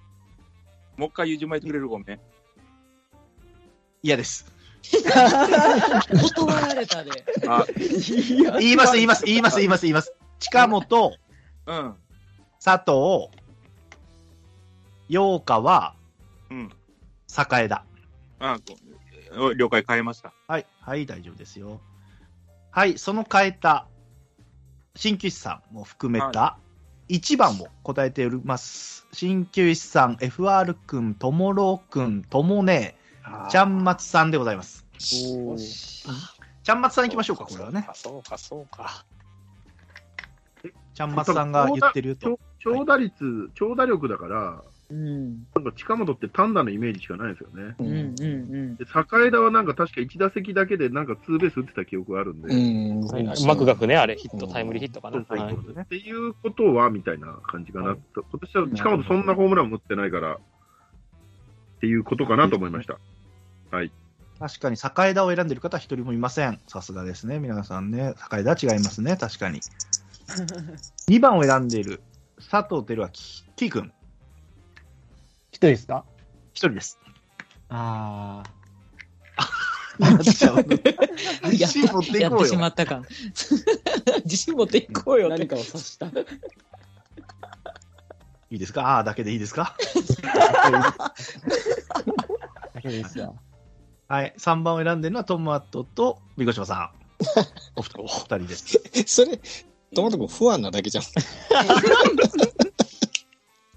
[0.96, 2.20] もう一回言う順番言ってくれるごめん。
[4.02, 4.50] 嫌です。
[6.34, 7.10] 断られたで。
[7.46, 7.66] あ、
[8.58, 10.14] 言います、言います、言います、言います、言います。
[10.38, 11.18] 近本、
[11.66, 11.94] うん。
[12.64, 13.28] 佐藤、
[15.08, 15.94] 陽花は、
[16.50, 16.72] うん。
[17.60, 17.84] 栄だ。
[18.38, 18.58] あ、
[19.32, 20.32] こ了解変えました。
[20.48, 21.80] はい、はい、大丈夫ですよ。
[22.70, 23.86] はい、その変えた、
[24.94, 26.58] 鍼灸師さんも含めた、
[27.10, 29.04] 1番を答えております。
[29.12, 32.96] 鍼灸師さん、FR くん、ともろくん、ともね、
[33.50, 34.86] ちゃんまつさんでございます。
[36.62, 37.88] ちゃんまつさん行きましょうか、これはね。
[37.94, 39.04] そうか、そうか。
[40.94, 42.38] ちゃんまつさんが言ってると。
[42.60, 45.46] 長打率、長打力だから、うん。
[45.54, 47.74] なんか近本って単打のイメージしかないですよね。
[47.78, 47.96] うんうんう
[48.72, 48.76] ん。
[48.76, 52.54] で、栄田はなんか確か1打席だけでなんかツーベース打ってた記憶があるんで。
[52.54, 53.06] うん。
[53.06, 55.24] はいはいマクガフね、あれ、ヒット、タイムリーヒットかな。
[55.28, 57.96] はいっていうことは、みたいな感じかな。
[58.14, 60.38] と今年は近本そんなホームランも打ってないから、っ
[61.80, 62.98] ていうことかなと思いました。
[63.70, 63.92] はい。
[64.38, 66.58] 確かに、栄田を選んでる方は一人もいません。
[66.66, 67.38] さすがですね。
[67.38, 68.14] 皆さんね。
[68.32, 69.16] 栄田は違いますね。
[69.16, 69.60] 確かに。
[71.08, 72.00] 2番を選んでいる
[72.50, 73.10] 佐藤輝明、
[73.56, 73.92] T 君。
[75.50, 76.04] 一人ですか？
[76.52, 76.98] 一人です。
[77.68, 78.42] あ
[80.00, 80.46] 自
[81.62, 82.66] や信持っていこうよやってしま。
[82.68, 83.02] ったか。
[84.24, 85.36] 自信持っていこうよって。
[85.38, 86.06] 何かを指した。
[86.06, 86.10] い
[88.56, 88.82] いですか？
[88.82, 89.76] ああー、だけでいいですか？
[90.64, 91.12] あ。
[92.74, 93.36] だけですよ。
[94.08, 94.34] はい。
[94.38, 96.90] 3番を選んでるのはトマトと三越島さん。
[97.76, 98.80] お二お二人です。
[99.06, 99.38] それ、
[99.94, 101.04] トマト君不安なだけじゃん。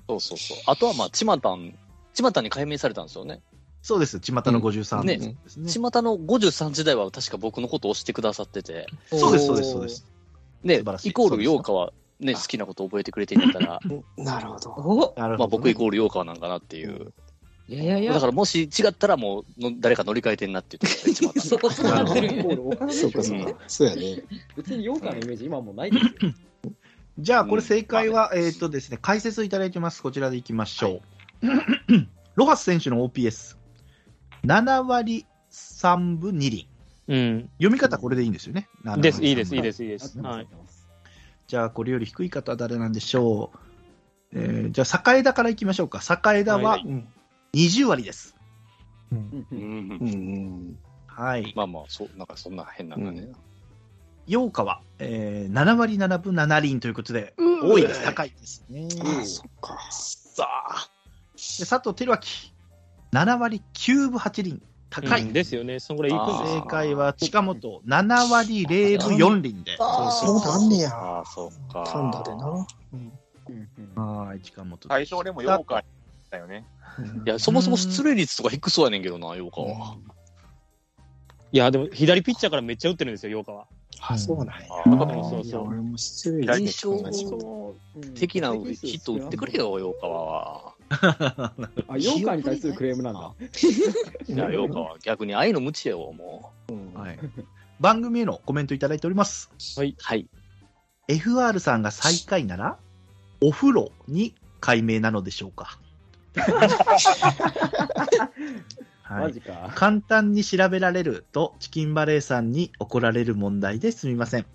[0.08, 0.58] そうそうそう。
[0.68, 1.78] あとはまあ、ちまたん、
[2.14, 3.42] ちまたんに改名されたんですよね。
[3.82, 4.20] そうです。
[4.20, 5.70] 巷の53ねですね。
[5.70, 10.06] ちまたの53時代は確か僕のことを押してくださってて、そうです、そうです、そうです。
[10.64, 13.82] でイコール陽花はね、好きなことを覚えてくれていたら、
[14.18, 14.72] なるほど。
[14.72, 17.12] おなるほどねまあ僕イコール陽花なんかなっていう。
[17.68, 18.14] いやいやいや。
[18.14, 21.42] だからもし違ったらもうの誰か乗り換えてんなって言ってくれてちまった。
[21.42, 23.54] そこ繋がってるんやイコール岡田でしょそうか、そうか。
[23.68, 24.24] そうやね。
[24.56, 26.34] 別に羊羹のイメージ今もうないですよ。
[27.20, 30.02] じゃあ、これ正解は、うん、えっ、とですね、解説いただいてます。
[30.02, 31.02] こちらでいきましょ
[31.44, 31.48] う。
[31.48, 31.58] は
[31.90, 33.58] い、 ロハス選手の OPS、
[34.46, 36.68] 7割3分2厘。
[37.06, 38.70] うん、読み方これでいいんですよね？
[38.98, 40.20] です、いいです、いいです、いいです。
[40.20, 40.48] はい、
[41.48, 44.40] じゃあ、これより低い方は誰なんでしょう？
[44.40, 46.00] えー、じゃあ、栄田からいきましょうか。
[46.34, 46.80] 栄田は
[47.54, 48.36] 20割です。
[51.06, 51.54] はい。
[51.56, 53.53] まあまあ、そなんかそんな変な感じ、ね、うん
[54.28, 58.90] 8日は、えー、7割7分7厘ということで、多いです、高いですね。
[59.26, 59.78] そっか。
[59.92, 60.90] さあ。
[61.36, 62.20] で佐藤輝
[63.14, 64.62] 明、7割9分8厘。
[64.90, 69.76] 高い、うん、ですよね、そのぐらいい正解は近本、7割0分4厘で。
[69.80, 70.92] あそうなんねや。
[70.94, 71.84] あそうか。
[71.88, 72.68] 単打でな。
[72.94, 73.12] うん
[73.96, 74.88] はい、近本。
[74.88, 75.84] 最初でも8日
[76.30, 76.66] だよね。
[77.26, 79.98] いや、そもそも出塁率とか低そうやねんけどな、8日は。
[81.52, 83.68] いや、でも左ピッチャーからめっちゃ打ってるんですよ、8日は。
[84.02, 84.68] あ、そうなんや。
[85.30, 87.76] そうそう俺も失礼印です象
[88.16, 88.58] 的なヒ
[88.98, 90.74] ット打ってくれよ、陽花は。
[91.88, 93.34] あ、羊羹に対するクレームなんだ。
[94.28, 96.52] いや、陽花は逆に愛の無知よ、も
[96.94, 97.20] はい。
[97.80, 99.50] 番組へのコメントいただいております。
[99.78, 99.80] う。
[99.80, 100.28] はい。
[101.08, 102.78] FR さんが最下位なら、
[103.42, 105.80] お風呂に改名なのでしょうか？
[109.14, 109.24] はい。
[109.28, 109.72] マジか。
[109.76, 114.46] 簡単に調べられると、チキンバレーさんに怒られる問題ですみません。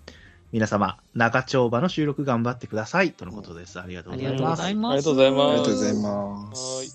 [0.51, 3.13] 皆様、長丁場の収録頑張ってください。
[3.13, 3.79] とのことです。
[3.79, 4.63] ありがとうごございます。
[4.63, 6.77] ありがとうございますありがとうございます。
[6.77, 6.87] はい。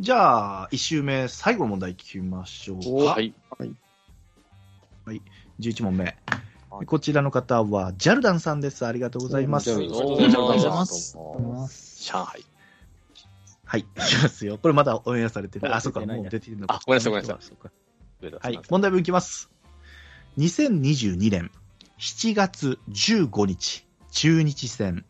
[0.00, 3.12] じゃあ、一周目、最後の問題聞きましょうか。
[3.12, 3.34] はい。
[5.60, 6.16] 11問目。
[6.86, 8.86] こちらの方は、ジャルダンさんです。
[8.86, 9.74] ありがとうございます。
[9.74, 11.16] ありがとうございます
[12.04, 12.49] 上海。
[13.70, 14.58] はい、いきますよ。
[14.58, 15.72] これまだオンエアされてない。
[15.74, 16.74] あ、そうか、もう出てるのか。
[16.74, 17.52] あごめんなさいごめんなさ
[18.50, 19.48] いはい、問題文いきます。
[20.38, 21.52] 2022年
[22.00, 25.04] 7月15日、中日戦。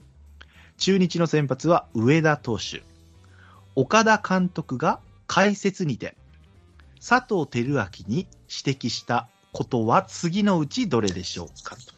[0.76, 2.82] 中日の先発は上田投手。
[3.76, 6.14] 岡田監督が解説にて、
[6.96, 8.26] 佐藤輝明に
[8.64, 11.94] 指摘したことは次のうちどれでしょうかと。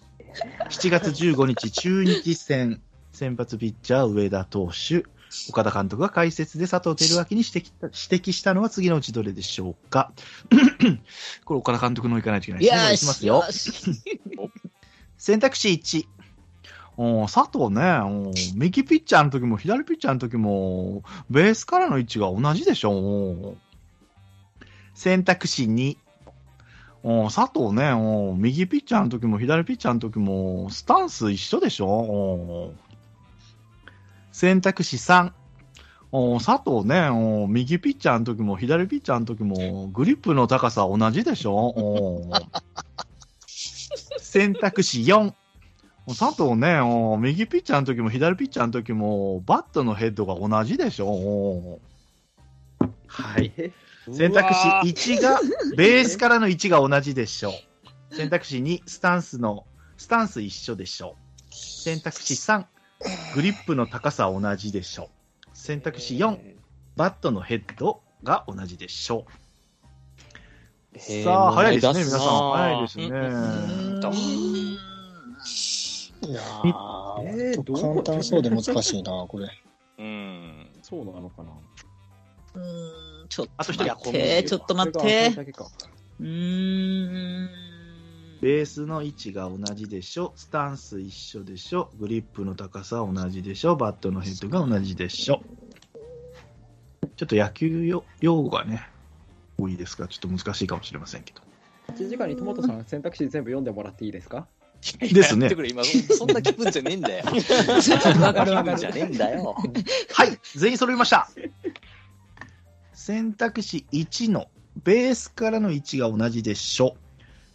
[0.71, 2.81] 7月15日、中日戦、
[3.13, 5.05] 先発ピッチャー上田投手。
[5.49, 10.13] 岡田監督が解説で佐藤輝明に指摘指摘したのは次のうちどれでしょうか
[11.45, 12.95] これ岡田監督のいかないといけないですね。
[12.95, 13.45] いきますよ。
[15.17, 16.07] 選択肢1、
[16.99, 22.93] うん佐藤ね、うん右ピッチャーの時も左ピッチャーの時も、ベースからの位置が同じでしょ。
[22.93, 23.57] うん
[24.95, 25.97] 選択肢2。
[27.05, 32.75] うん佐藤ね、うん右ピッチャーの時も左ピッチャーの時も、スタンス一緒でしょ。
[34.33, 35.33] うん選択肢3。
[36.13, 42.25] うん佐藤ね、うん右ピッチャーの時も左ピッチャーの時も、グリップの高さ同じでしょ？
[42.27, 42.31] うん
[44.21, 45.33] 選択肢4。
[46.19, 51.07] 佐藤ね、お右ピッチャーの時も左ピッチャーの時も、バットのヘッドが同じでしょ？
[51.07, 51.81] お
[53.07, 53.53] はい。
[54.13, 55.39] 選択肢1が、
[55.77, 57.51] ベースからの位置が同じでしょ？
[58.11, 58.15] う。
[58.17, 59.65] 選択肢2、スタンスの、
[59.97, 61.17] スタンス一緒でしょ？
[61.51, 61.55] う。
[61.55, 62.65] 選択肢3、
[63.35, 65.09] グリップの高さ同じでしょう。
[65.55, 66.39] 選択肢4、
[66.97, 69.27] バットのヘッドが同じでしょ
[70.95, 70.99] う。
[70.99, 72.53] さあ、早いですね、皆さん。
[72.53, 73.07] 早いですね。
[76.25, 77.81] いやー、えーどう？
[77.81, 79.49] 簡単そうで難しいな、これ。
[79.99, 80.71] うん。
[80.83, 81.51] そうなのかな。
[82.55, 85.35] うーん、ちょっあと待って、ちょっと待って。
[86.21, 87.72] うーん。
[88.43, 95.43] ベースの位置が同じでしょ、スタンス一緒でしょ、グリップの高さ同じでしょ、バットのヘッドが同じでしょ。
[97.15, 98.89] ちょっと野球よ用語がね、
[99.59, 101.41] 多いですから、ちょっと難しいかもしれませんけど。
[101.95, 104.49] 1時間にトマトさん選択肢全部読んでもらっていいですか？
[104.99, 105.49] ですね
[106.11, 107.25] そんな気分じゃねえんだよ。
[108.21, 109.55] わかるわかる気分じゃねえんだよ。
[110.15, 111.31] はい、全員揃いました。
[112.93, 114.49] 選択肢1の
[114.83, 116.97] ベースからの位置が同じでしょ。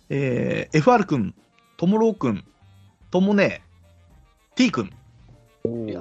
[0.10, 1.36] えー、FR 君、
[1.78, 2.44] ともろう君、
[3.12, 3.62] ともね
[4.56, 4.92] T 君。
[5.66, 5.92] い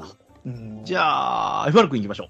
[0.84, 2.28] じゃあ、FR 君行きましょ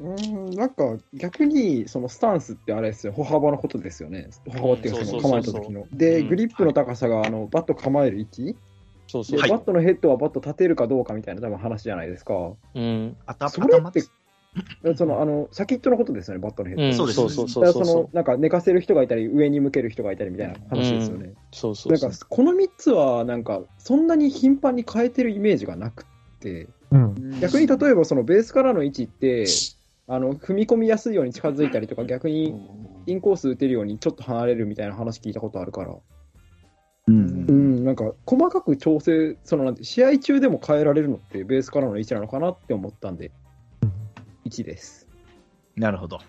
[0.00, 4.28] うーん、なんか逆にそのスタンスってあれですよ、歩幅のことですよね。
[4.46, 5.86] 歩幅っていうかうんその構えた時の。
[5.92, 8.54] で、うんグリップの高さがあのバット構える位置で、
[9.06, 9.40] そうそう。
[9.40, 12.34] はいバットのヘッドはバット立てるかどうかみたいな多分話じゃないですか。
[12.74, 13.08] うん。
[13.08, 13.16] う。
[13.26, 14.02] 頭それって。
[14.96, 16.84] そのあの先っちょのことですよね、バットのヘッド。
[16.84, 16.92] うん。
[16.94, 17.16] そうです。
[17.16, 21.34] そうそうそだからそうのなんか寝かせる人がいたり、上に向ける人がいたりみたいな話ですよね。
[21.52, 22.26] そうそうそうなんか。
[22.28, 26.06] この3つはなんかそんなに頻繁に変えてるイメージがなく
[26.40, 26.68] て、
[27.40, 29.46] 逆に例えばそのベースからの位置って、
[30.06, 32.54] あの踏み込みやすいように近づいたりとか、逆に
[33.06, 35.94] インコース打てるようにちょっと離れるみたいな話聞いたことあるから、
[37.08, 37.46] うん。
[37.48, 37.52] う。
[37.52, 43.32] ん、なんか細かく調整、そのなんて試合中でも変えられるのってベースからの位置なのかなって思ったんで、
[44.46, 45.06] 1です。
[45.76, 46.20] なるほど。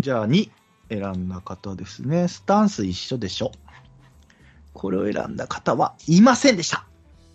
[0.00, 0.50] じゃあ2
[0.88, 2.28] 選んだ方ですね。
[2.28, 3.52] スタンス一緒でしょ。
[4.72, 6.84] これを選んだ方はいませんでした。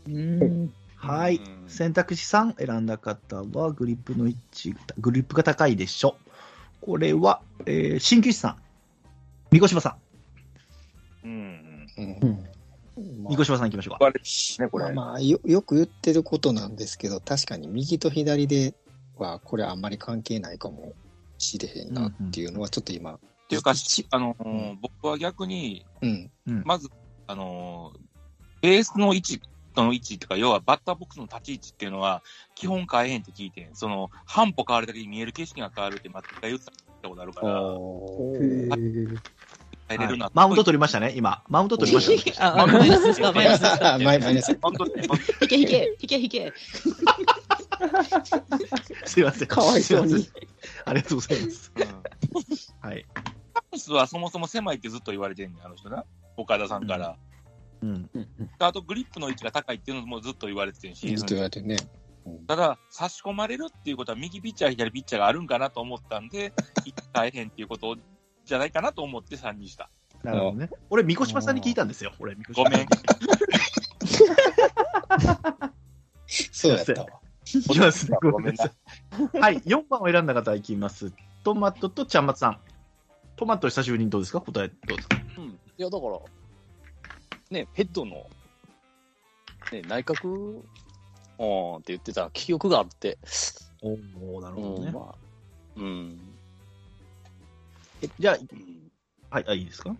[0.07, 0.73] うん。
[0.95, 1.39] はい。
[1.67, 6.17] 選択肢3選んだ方はグリップの位置、グリップが高いでしょ。
[6.81, 8.57] これは、えー、新旧師さん。
[9.51, 9.97] 三越島さ
[11.23, 11.27] ん。
[11.27, 11.87] うん。
[11.97, 12.54] うん
[12.97, 14.09] 三越島さん行きましょうか。
[14.09, 14.85] ね、これ。
[14.85, 18.73] まあまあよ、よく言ってることなんですけど、確かに右と左で
[19.17, 20.93] は、これあんまり関係ないかも
[21.37, 26.31] しれへんなっていうのは、ちょっと今、っていうか、しあのー僕は逆に、うん、
[26.65, 26.89] まず、
[27.27, 27.99] あのー
[28.61, 29.41] ベースの位置
[29.75, 32.23] の位置っていうか、要はバッターボックスの立ち位置っていうのは、
[32.55, 36.65] 基本変えへんって聞いて、その、半歩変わるだけで見える景色が変わるって、また言って
[37.01, 37.61] たことあるから、
[39.87, 40.33] 変えれるな、はい。
[40.35, 41.43] マウント取りましたね、今。
[41.47, 42.37] マウント取りましたね。
[42.39, 43.99] あ、マイナスですか、マイナスですか。
[43.99, 44.59] マイナス。
[44.61, 46.53] マウントって、引け引け、引け引け。
[49.05, 49.47] すいません。
[49.47, 50.29] かわいそうに
[50.85, 51.71] ありがとうございます。
[52.81, 53.05] はい。
[53.05, 56.05] スタンスはそもそも狭いってずっと言われてんねん、あの人な。
[56.37, 57.17] 岡田さんから。
[57.81, 58.09] うん。
[58.59, 61.77] あと、グリップの位置が高いっていうのもずっと言われててんし、ずっと言われてるね。
[62.47, 67.95] ただ、差し込まれるっていうことは、右ピッチャー、左ピッチャーがあるんかなと思ったんで、一回変っていうこと
[68.45, 69.89] じゃないかなと思って3にした。
[70.23, 70.69] なるほどね。
[70.89, 72.13] 俺、三越島さんに聞いたんですよ。
[72.19, 72.87] 俺、三越島ごめん。
[76.27, 77.07] そうやったわ。
[77.53, 78.17] いきますね。
[78.21, 78.71] ごめんなさ
[79.33, 79.37] い。
[79.39, 79.59] はい。
[79.61, 81.11] 4番を選んだ方いきます。
[81.43, 82.59] トマトとちゃんまつさん。
[83.35, 84.41] トマト久しぶりにどうですか？
[84.41, 85.17] 答えどうですか？
[85.37, 85.45] うん。
[85.49, 86.19] いや、だから、
[87.51, 88.25] ね、ヘッドの、
[89.71, 90.33] ね、内角、う
[91.37, 93.17] んって言ってた記憶があって。
[93.81, 94.87] おおなるほどね。
[94.87, 95.15] うん、まあ、
[95.75, 96.34] うん。
[98.01, 98.91] えじゃあ、うん
[99.29, 99.95] はい、あ、いいですか？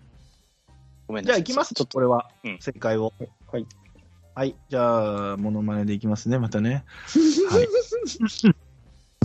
[1.08, 1.44] ごめんなさい。
[1.44, 1.74] じゃあ行きます。
[1.76, 3.14] ちょっと、これはうん、正解を。
[3.52, 3.66] はい。
[4.34, 4.56] はい。
[4.70, 6.84] じゃあ、モノマネでいきますね、またね。
[7.52, 7.68] はい。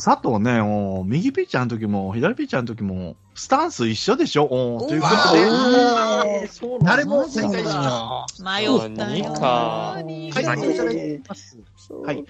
[0.03, 4.45] 佐藤ね、お右ピッチャーの時も、左ピッチャーの時も、スタンス一緒でしょ？
[4.47, 6.49] おということで、
[6.85, 8.27] 誰も正解しだ。
[8.43, 9.33] 迷った何よ。
[9.35, 11.59] か何はい、がいただきます。
[12.05, 12.21] はい。
[12.21, 12.25] い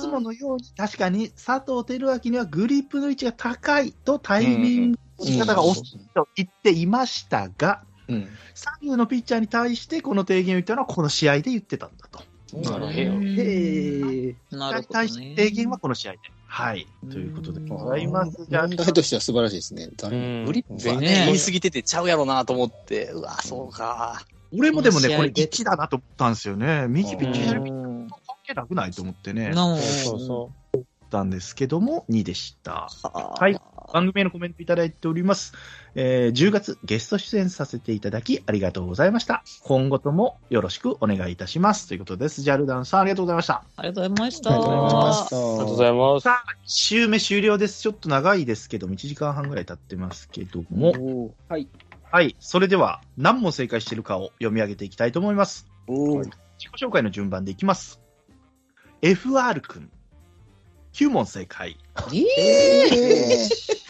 [0.00, 8.28] つものように、確かに佐藤輝明にはグリップの位置が高いとタイミングの仕方が遅いと言っていましたが、うん。
[8.54, 12.22] 左右のピッチャーに対してこの提言を言ったのはこの試合で言ってたんだと。
[12.58, 12.86] なるほど。
[12.88, 14.36] へえ。
[14.50, 15.34] なるほど対してね。
[15.36, 16.18] 提言はこの試合で。
[16.46, 16.86] はい。
[17.10, 18.46] ということでございます。
[18.48, 19.88] じゃあ、問題としては素晴らしいですね。
[19.96, 24.22] だうんグリップはねね、言い過ぎててちゃうやろなと思って、うわ、そうか。
[24.52, 26.86] 俺もでもね、これこの試合で1だなと思ったんですよね。
[26.88, 29.52] 右ピッチャー、左ピッチャーうん関係なくないと思ってね。
[29.54, 32.88] そうそうったんですけども、2でした。
[33.02, 33.60] はい。
[33.92, 35.52] 番組へのコメントいただいております。
[35.94, 39.44] えー10月ゲスト出演させていただきありがとうございました。
[39.62, 41.86] 今後ともよろしくお願いいたします。
[41.88, 42.42] ということです。
[42.42, 43.64] ジャルダンさんありがとうございました。
[43.76, 44.50] ありがとうございました。
[44.50, 46.24] ありがとうございましありがとうございます。
[46.24, 47.82] さあ、1週目終了です。
[47.82, 51.34] ちょっと長いですけども、1時間半ぐらい経ってますけども。
[51.48, 51.68] はい。
[52.10, 52.36] はい。
[52.40, 55.66] それでは、何問正解しているかを読み上げていきたいと思います。
[55.88, 58.00] 自己紹介の順番でいきます。
[59.02, 59.90] FR 君、
[60.92, 61.78] 9問正解。
[62.12, 63.48] ええ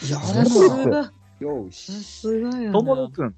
[0.09, 2.03] やさすが、よさし。
[2.03, 2.73] すがやな。
[2.73, 3.35] ともろくん、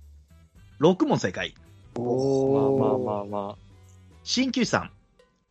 [0.80, 1.54] 6問正解。
[1.96, 3.58] まあまあまあま
[4.24, 4.92] 鍼灸師さん、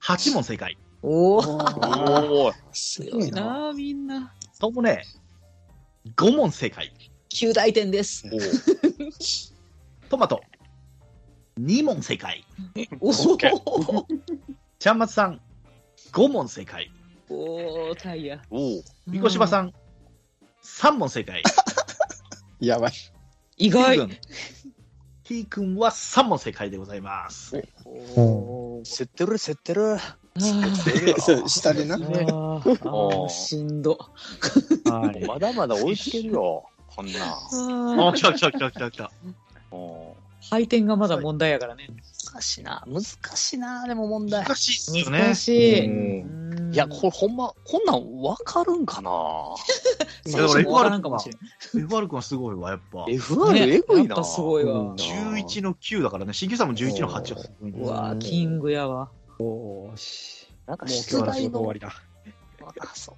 [0.02, 0.78] 8問正解。
[1.02, 3.72] おお、おーすごいな。
[3.74, 4.32] みんな。
[4.58, 5.02] ともね、
[6.16, 6.92] 5問正解。
[7.30, 8.24] 9大点です。
[10.08, 10.40] トマト、
[11.58, 12.44] 2問正解。
[13.00, 13.12] おお、
[14.78, 15.40] ちゃんまつさん、
[16.12, 16.90] 5問正解。
[17.34, 18.40] おお、タイヤ。
[18.50, 19.72] おーみこしばさん、
[20.62, 21.42] 3問正解。
[22.60, 22.92] やばい。
[23.56, 24.08] 意外。
[25.24, 27.56] T 君は3問正解でございます。
[27.84, 29.96] おー競ってる、競ってる。
[29.96, 30.18] あ
[31.20, 31.96] そう下でな。
[31.96, 33.98] ーあー、おーしんど。
[34.84, 35.24] はい。
[35.24, 36.64] まだまだ追いつけるよ、
[36.94, 37.24] こんな。
[37.24, 39.10] ああ、来た来た来た来た来た。
[39.70, 41.88] おー配点がまだ問題やからね。
[42.34, 42.84] 難しいな。
[42.86, 43.02] 難
[43.36, 44.44] しいな、でも問題。
[44.44, 45.20] 難しいっすよね。
[45.20, 46.74] 難しい。
[46.74, 49.10] いや、これほんま、こんなんわかるんかな？
[50.26, 51.02] いやだからわからん。
[51.02, 53.04] FR 君はすごいわ、やっぱ。
[53.04, 54.08] ?FR ねエグいな。
[54.08, 54.94] やっぱすごいわ。
[54.96, 59.10] 11の9だからね、新旧さんも11の8はすごいねうわーキングやわ。
[59.38, 60.48] おーし。
[60.66, 61.88] なんかもう今日の仕出題の事終わりだ。
[62.80, 63.16] あそう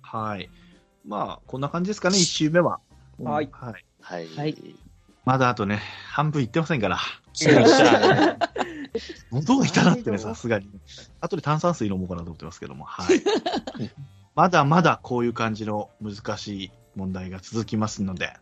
[0.00, 0.48] はい。
[1.04, 2.80] まあ、こんな感じですかね、1周目は。
[3.18, 3.48] はい。
[3.52, 3.84] はい。
[4.00, 4.28] はい。
[4.28, 4.76] はい
[5.24, 6.98] まだあとね、半分いってませんから。
[9.32, 10.68] 喉が痛なってね、さすがに。
[11.20, 12.84] 後で炭酸水飲もうかなと思ってますけども。
[12.84, 13.22] はい。
[14.34, 18.34] まだまだこういう感じの難しい問題が続きますので、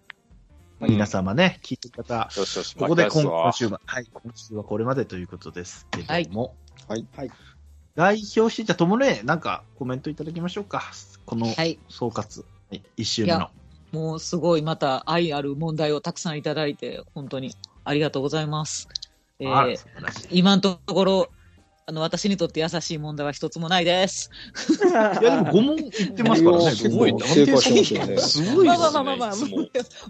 [0.78, 6.54] まあ皆様ね、聞いてる方、よしよし、ここで今週は、はい、今週はこれまでということですけども、
[6.88, 7.06] はい。
[7.16, 7.30] はい。
[7.96, 10.82] 代表して、じゃあ、ともね、なんかコメントいただきましょうか。
[11.26, 11.78] このはい。
[11.88, 13.50] 総括、はい、1週目の。
[13.92, 17.54] もうすごいまた愛ある問題をたくさんいただいて、本当に
[17.84, 18.88] ありがとうございます。
[19.38, 19.78] えあー
[20.30, 21.28] 今のところ、
[21.86, 24.30] あの、私にとって優しい問題は一つもないです。
[24.88, 28.18] いや、でも5問いってますからね、す5問ごい成功してますよね。
[28.18, 28.78] すごいですね。
[28.78, 29.32] まあまあまあまあ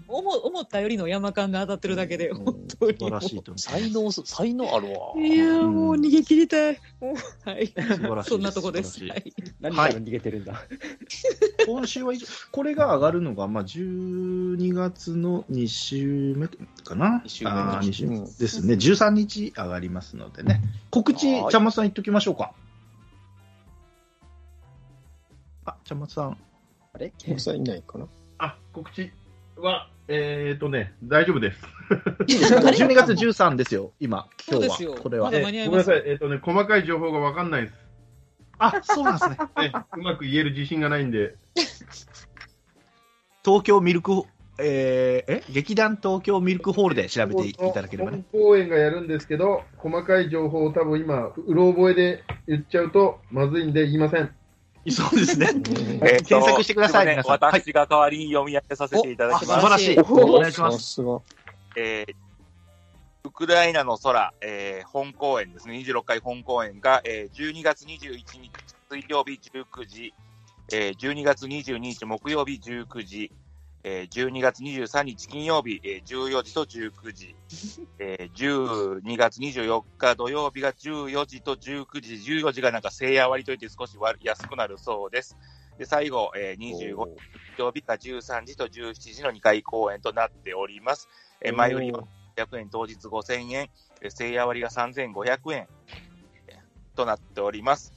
[0.07, 3.09] 思思ったよりの山感が当たってるだけで、本当に素晴。
[3.09, 4.93] らしいと思才能、才能あるわ。
[5.17, 6.79] いやーもう逃げ切りたい。
[6.99, 7.63] もうはい。
[7.63, 7.67] う。
[7.67, 8.29] 素晴らしい。
[8.29, 9.03] そんなとこです。
[9.05, 9.33] はい。
[9.59, 10.61] 何から逃げてるんだ？
[11.65, 12.13] 今週は
[12.51, 16.47] これが上がるのが、まあ、12月の2週目
[16.83, 17.23] かな？
[17.25, 18.75] 二週目ですね。
[18.75, 20.61] 13日上がりますのでね。
[20.91, 22.53] 告知、はいちゃんまつさん言っときましょうか。
[25.65, 26.37] あ、ちゃんまつさん。
[26.93, 27.13] あれ？
[27.27, 28.07] もうさんいないかな？
[28.39, 29.11] あ、告知
[29.57, 31.59] は、えーとね、大丈夫です。
[32.27, 34.75] 12月13ですよ、今、今日は。
[34.75, 35.31] そうですよこれはま。
[35.31, 37.73] だえ間に合いますごめんなさい、えっ、とね、細かい情報がわかんないです。
[38.57, 39.37] あ、そうなんですね。
[39.57, 41.35] ね、うまく言える自信がないんで、
[43.43, 44.23] 東京ミルク、
[44.57, 45.43] えー、え？
[45.49, 48.23] 劇団東京ミルクホールで調べていただければね。
[48.31, 54.31] 本公演がやるんですけど、細かい情報を多分今、うろ覚えで言っちゃうとまずいんで言いません。
[54.89, 55.47] そうですね。
[55.47, 59.61] えっと検索してくださいすません皆さんはい私が代わりに読み上げさせていただきます。
[59.61, 59.99] 素晴らしい。
[59.99, 61.01] おお願いします。
[61.75, 62.15] えー
[63.23, 68.51] ウクライナの空、えー本公演ですね、26回本公演が、えー12月21日
[68.89, 70.13] 水曜日19時、
[70.73, 73.31] えー12月22日木曜日19時、
[73.83, 77.35] えー12月23日金曜日、えー14時と19時、
[77.99, 85.35] えー12月24日土曜日が14時と19時、14時がなんか聖夜割といって少し割安くなるそうです。
[85.77, 91.09] で、最後、えー25日曜日が13時と17時の2回公演となっております。
[91.41, 92.03] えー前売りは
[92.35, 93.69] 100円、当日5000円、
[94.01, 95.67] えー聖夜割が3500円
[96.47, 97.93] えーとなっております。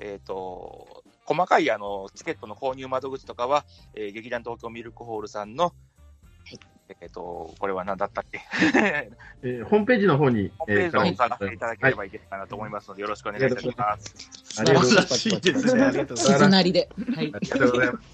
[0.00, 5.74] えっ、と、細かいあのチケットの購入窓口とかは、えー劇団東京ミルクホールさんの、
[7.00, 8.40] えっ、と、これは何だったっけ？
[9.42, 14.60] えーホームページの方に、ホームページの方にえー探していただければいいかなと思いますので、よろしくお願いいたします。
[14.60, 15.82] ありがとうござい素晴らしいですね。
[15.84, 16.32] ありがとうございます。
[16.32, 16.88] 絆なりで。
[17.14, 17.32] はい。
[17.34, 18.08] ありがとうございます。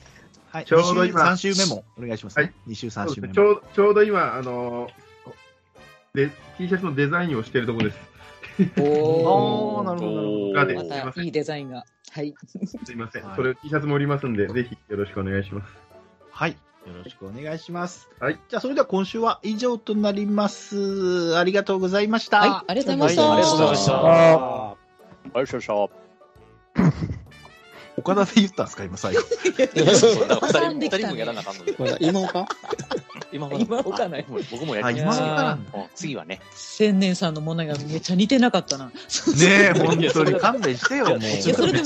[0.51, 2.45] はい、ちょうど今3週目もお願いしますね。
[2.45, 3.61] はい2週、3週目ちょ
[3.91, 4.91] うど今、あのー
[6.15, 8.14] で T シャツのデザインをしているところです。
[8.79, 11.33] おあーなるほどなるほどまたいい。
[11.33, 11.85] デザインが。
[12.11, 12.35] はい。
[12.85, 13.37] すいませんはい。
[13.37, 15.73] それ T シャツも売りますんで、ぜひよろしくお願いします。
[16.31, 16.53] はい。
[16.53, 16.59] よ
[17.03, 18.09] ろしくお願いします。
[18.21, 18.39] はい。
[18.49, 21.37] じゃあ、それでは今週は以上となります。
[21.37, 22.39] ありがとうございました。
[22.41, 23.23] はい、ありがとうございました。
[23.23, 24.77] はいありがとうございましたああ
[25.25, 27.25] りがとうございました。
[27.97, 29.21] 岡田で言ったんですか、今最後。
[29.95, 31.75] そうだから二人もやらなあかんので。
[31.79, 31.97] まだ
[33.35, 35.79] 今か今今置かない僕もやあ、り今ますからなんだ。
[35.79, 36.41] うん次はね。
[36.53, 38.87] 千年さんのものがめっちゃ似てなかったな。
[38.87, 38.93] ね
[39.43, 41.19] え、本当に勘弁してよ、もう。
[41.19, 41.83] いやそれで。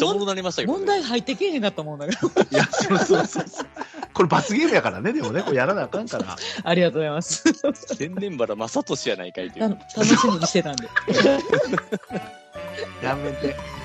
[0.67, 2.43] 問題入ってけえへんかったもんだから。
[2.51, 3.67] いや、そうそうそうそう。
[4.13, 6.37] これ罰ゲームやからね、でもね、これやらなあかんから。
[6.65, 7.97] ありがとうございます。
[7.97, 10.89] 天然原正俊やないかいとい楽しみにしてたんで。
[13.03, 13.78] やめて。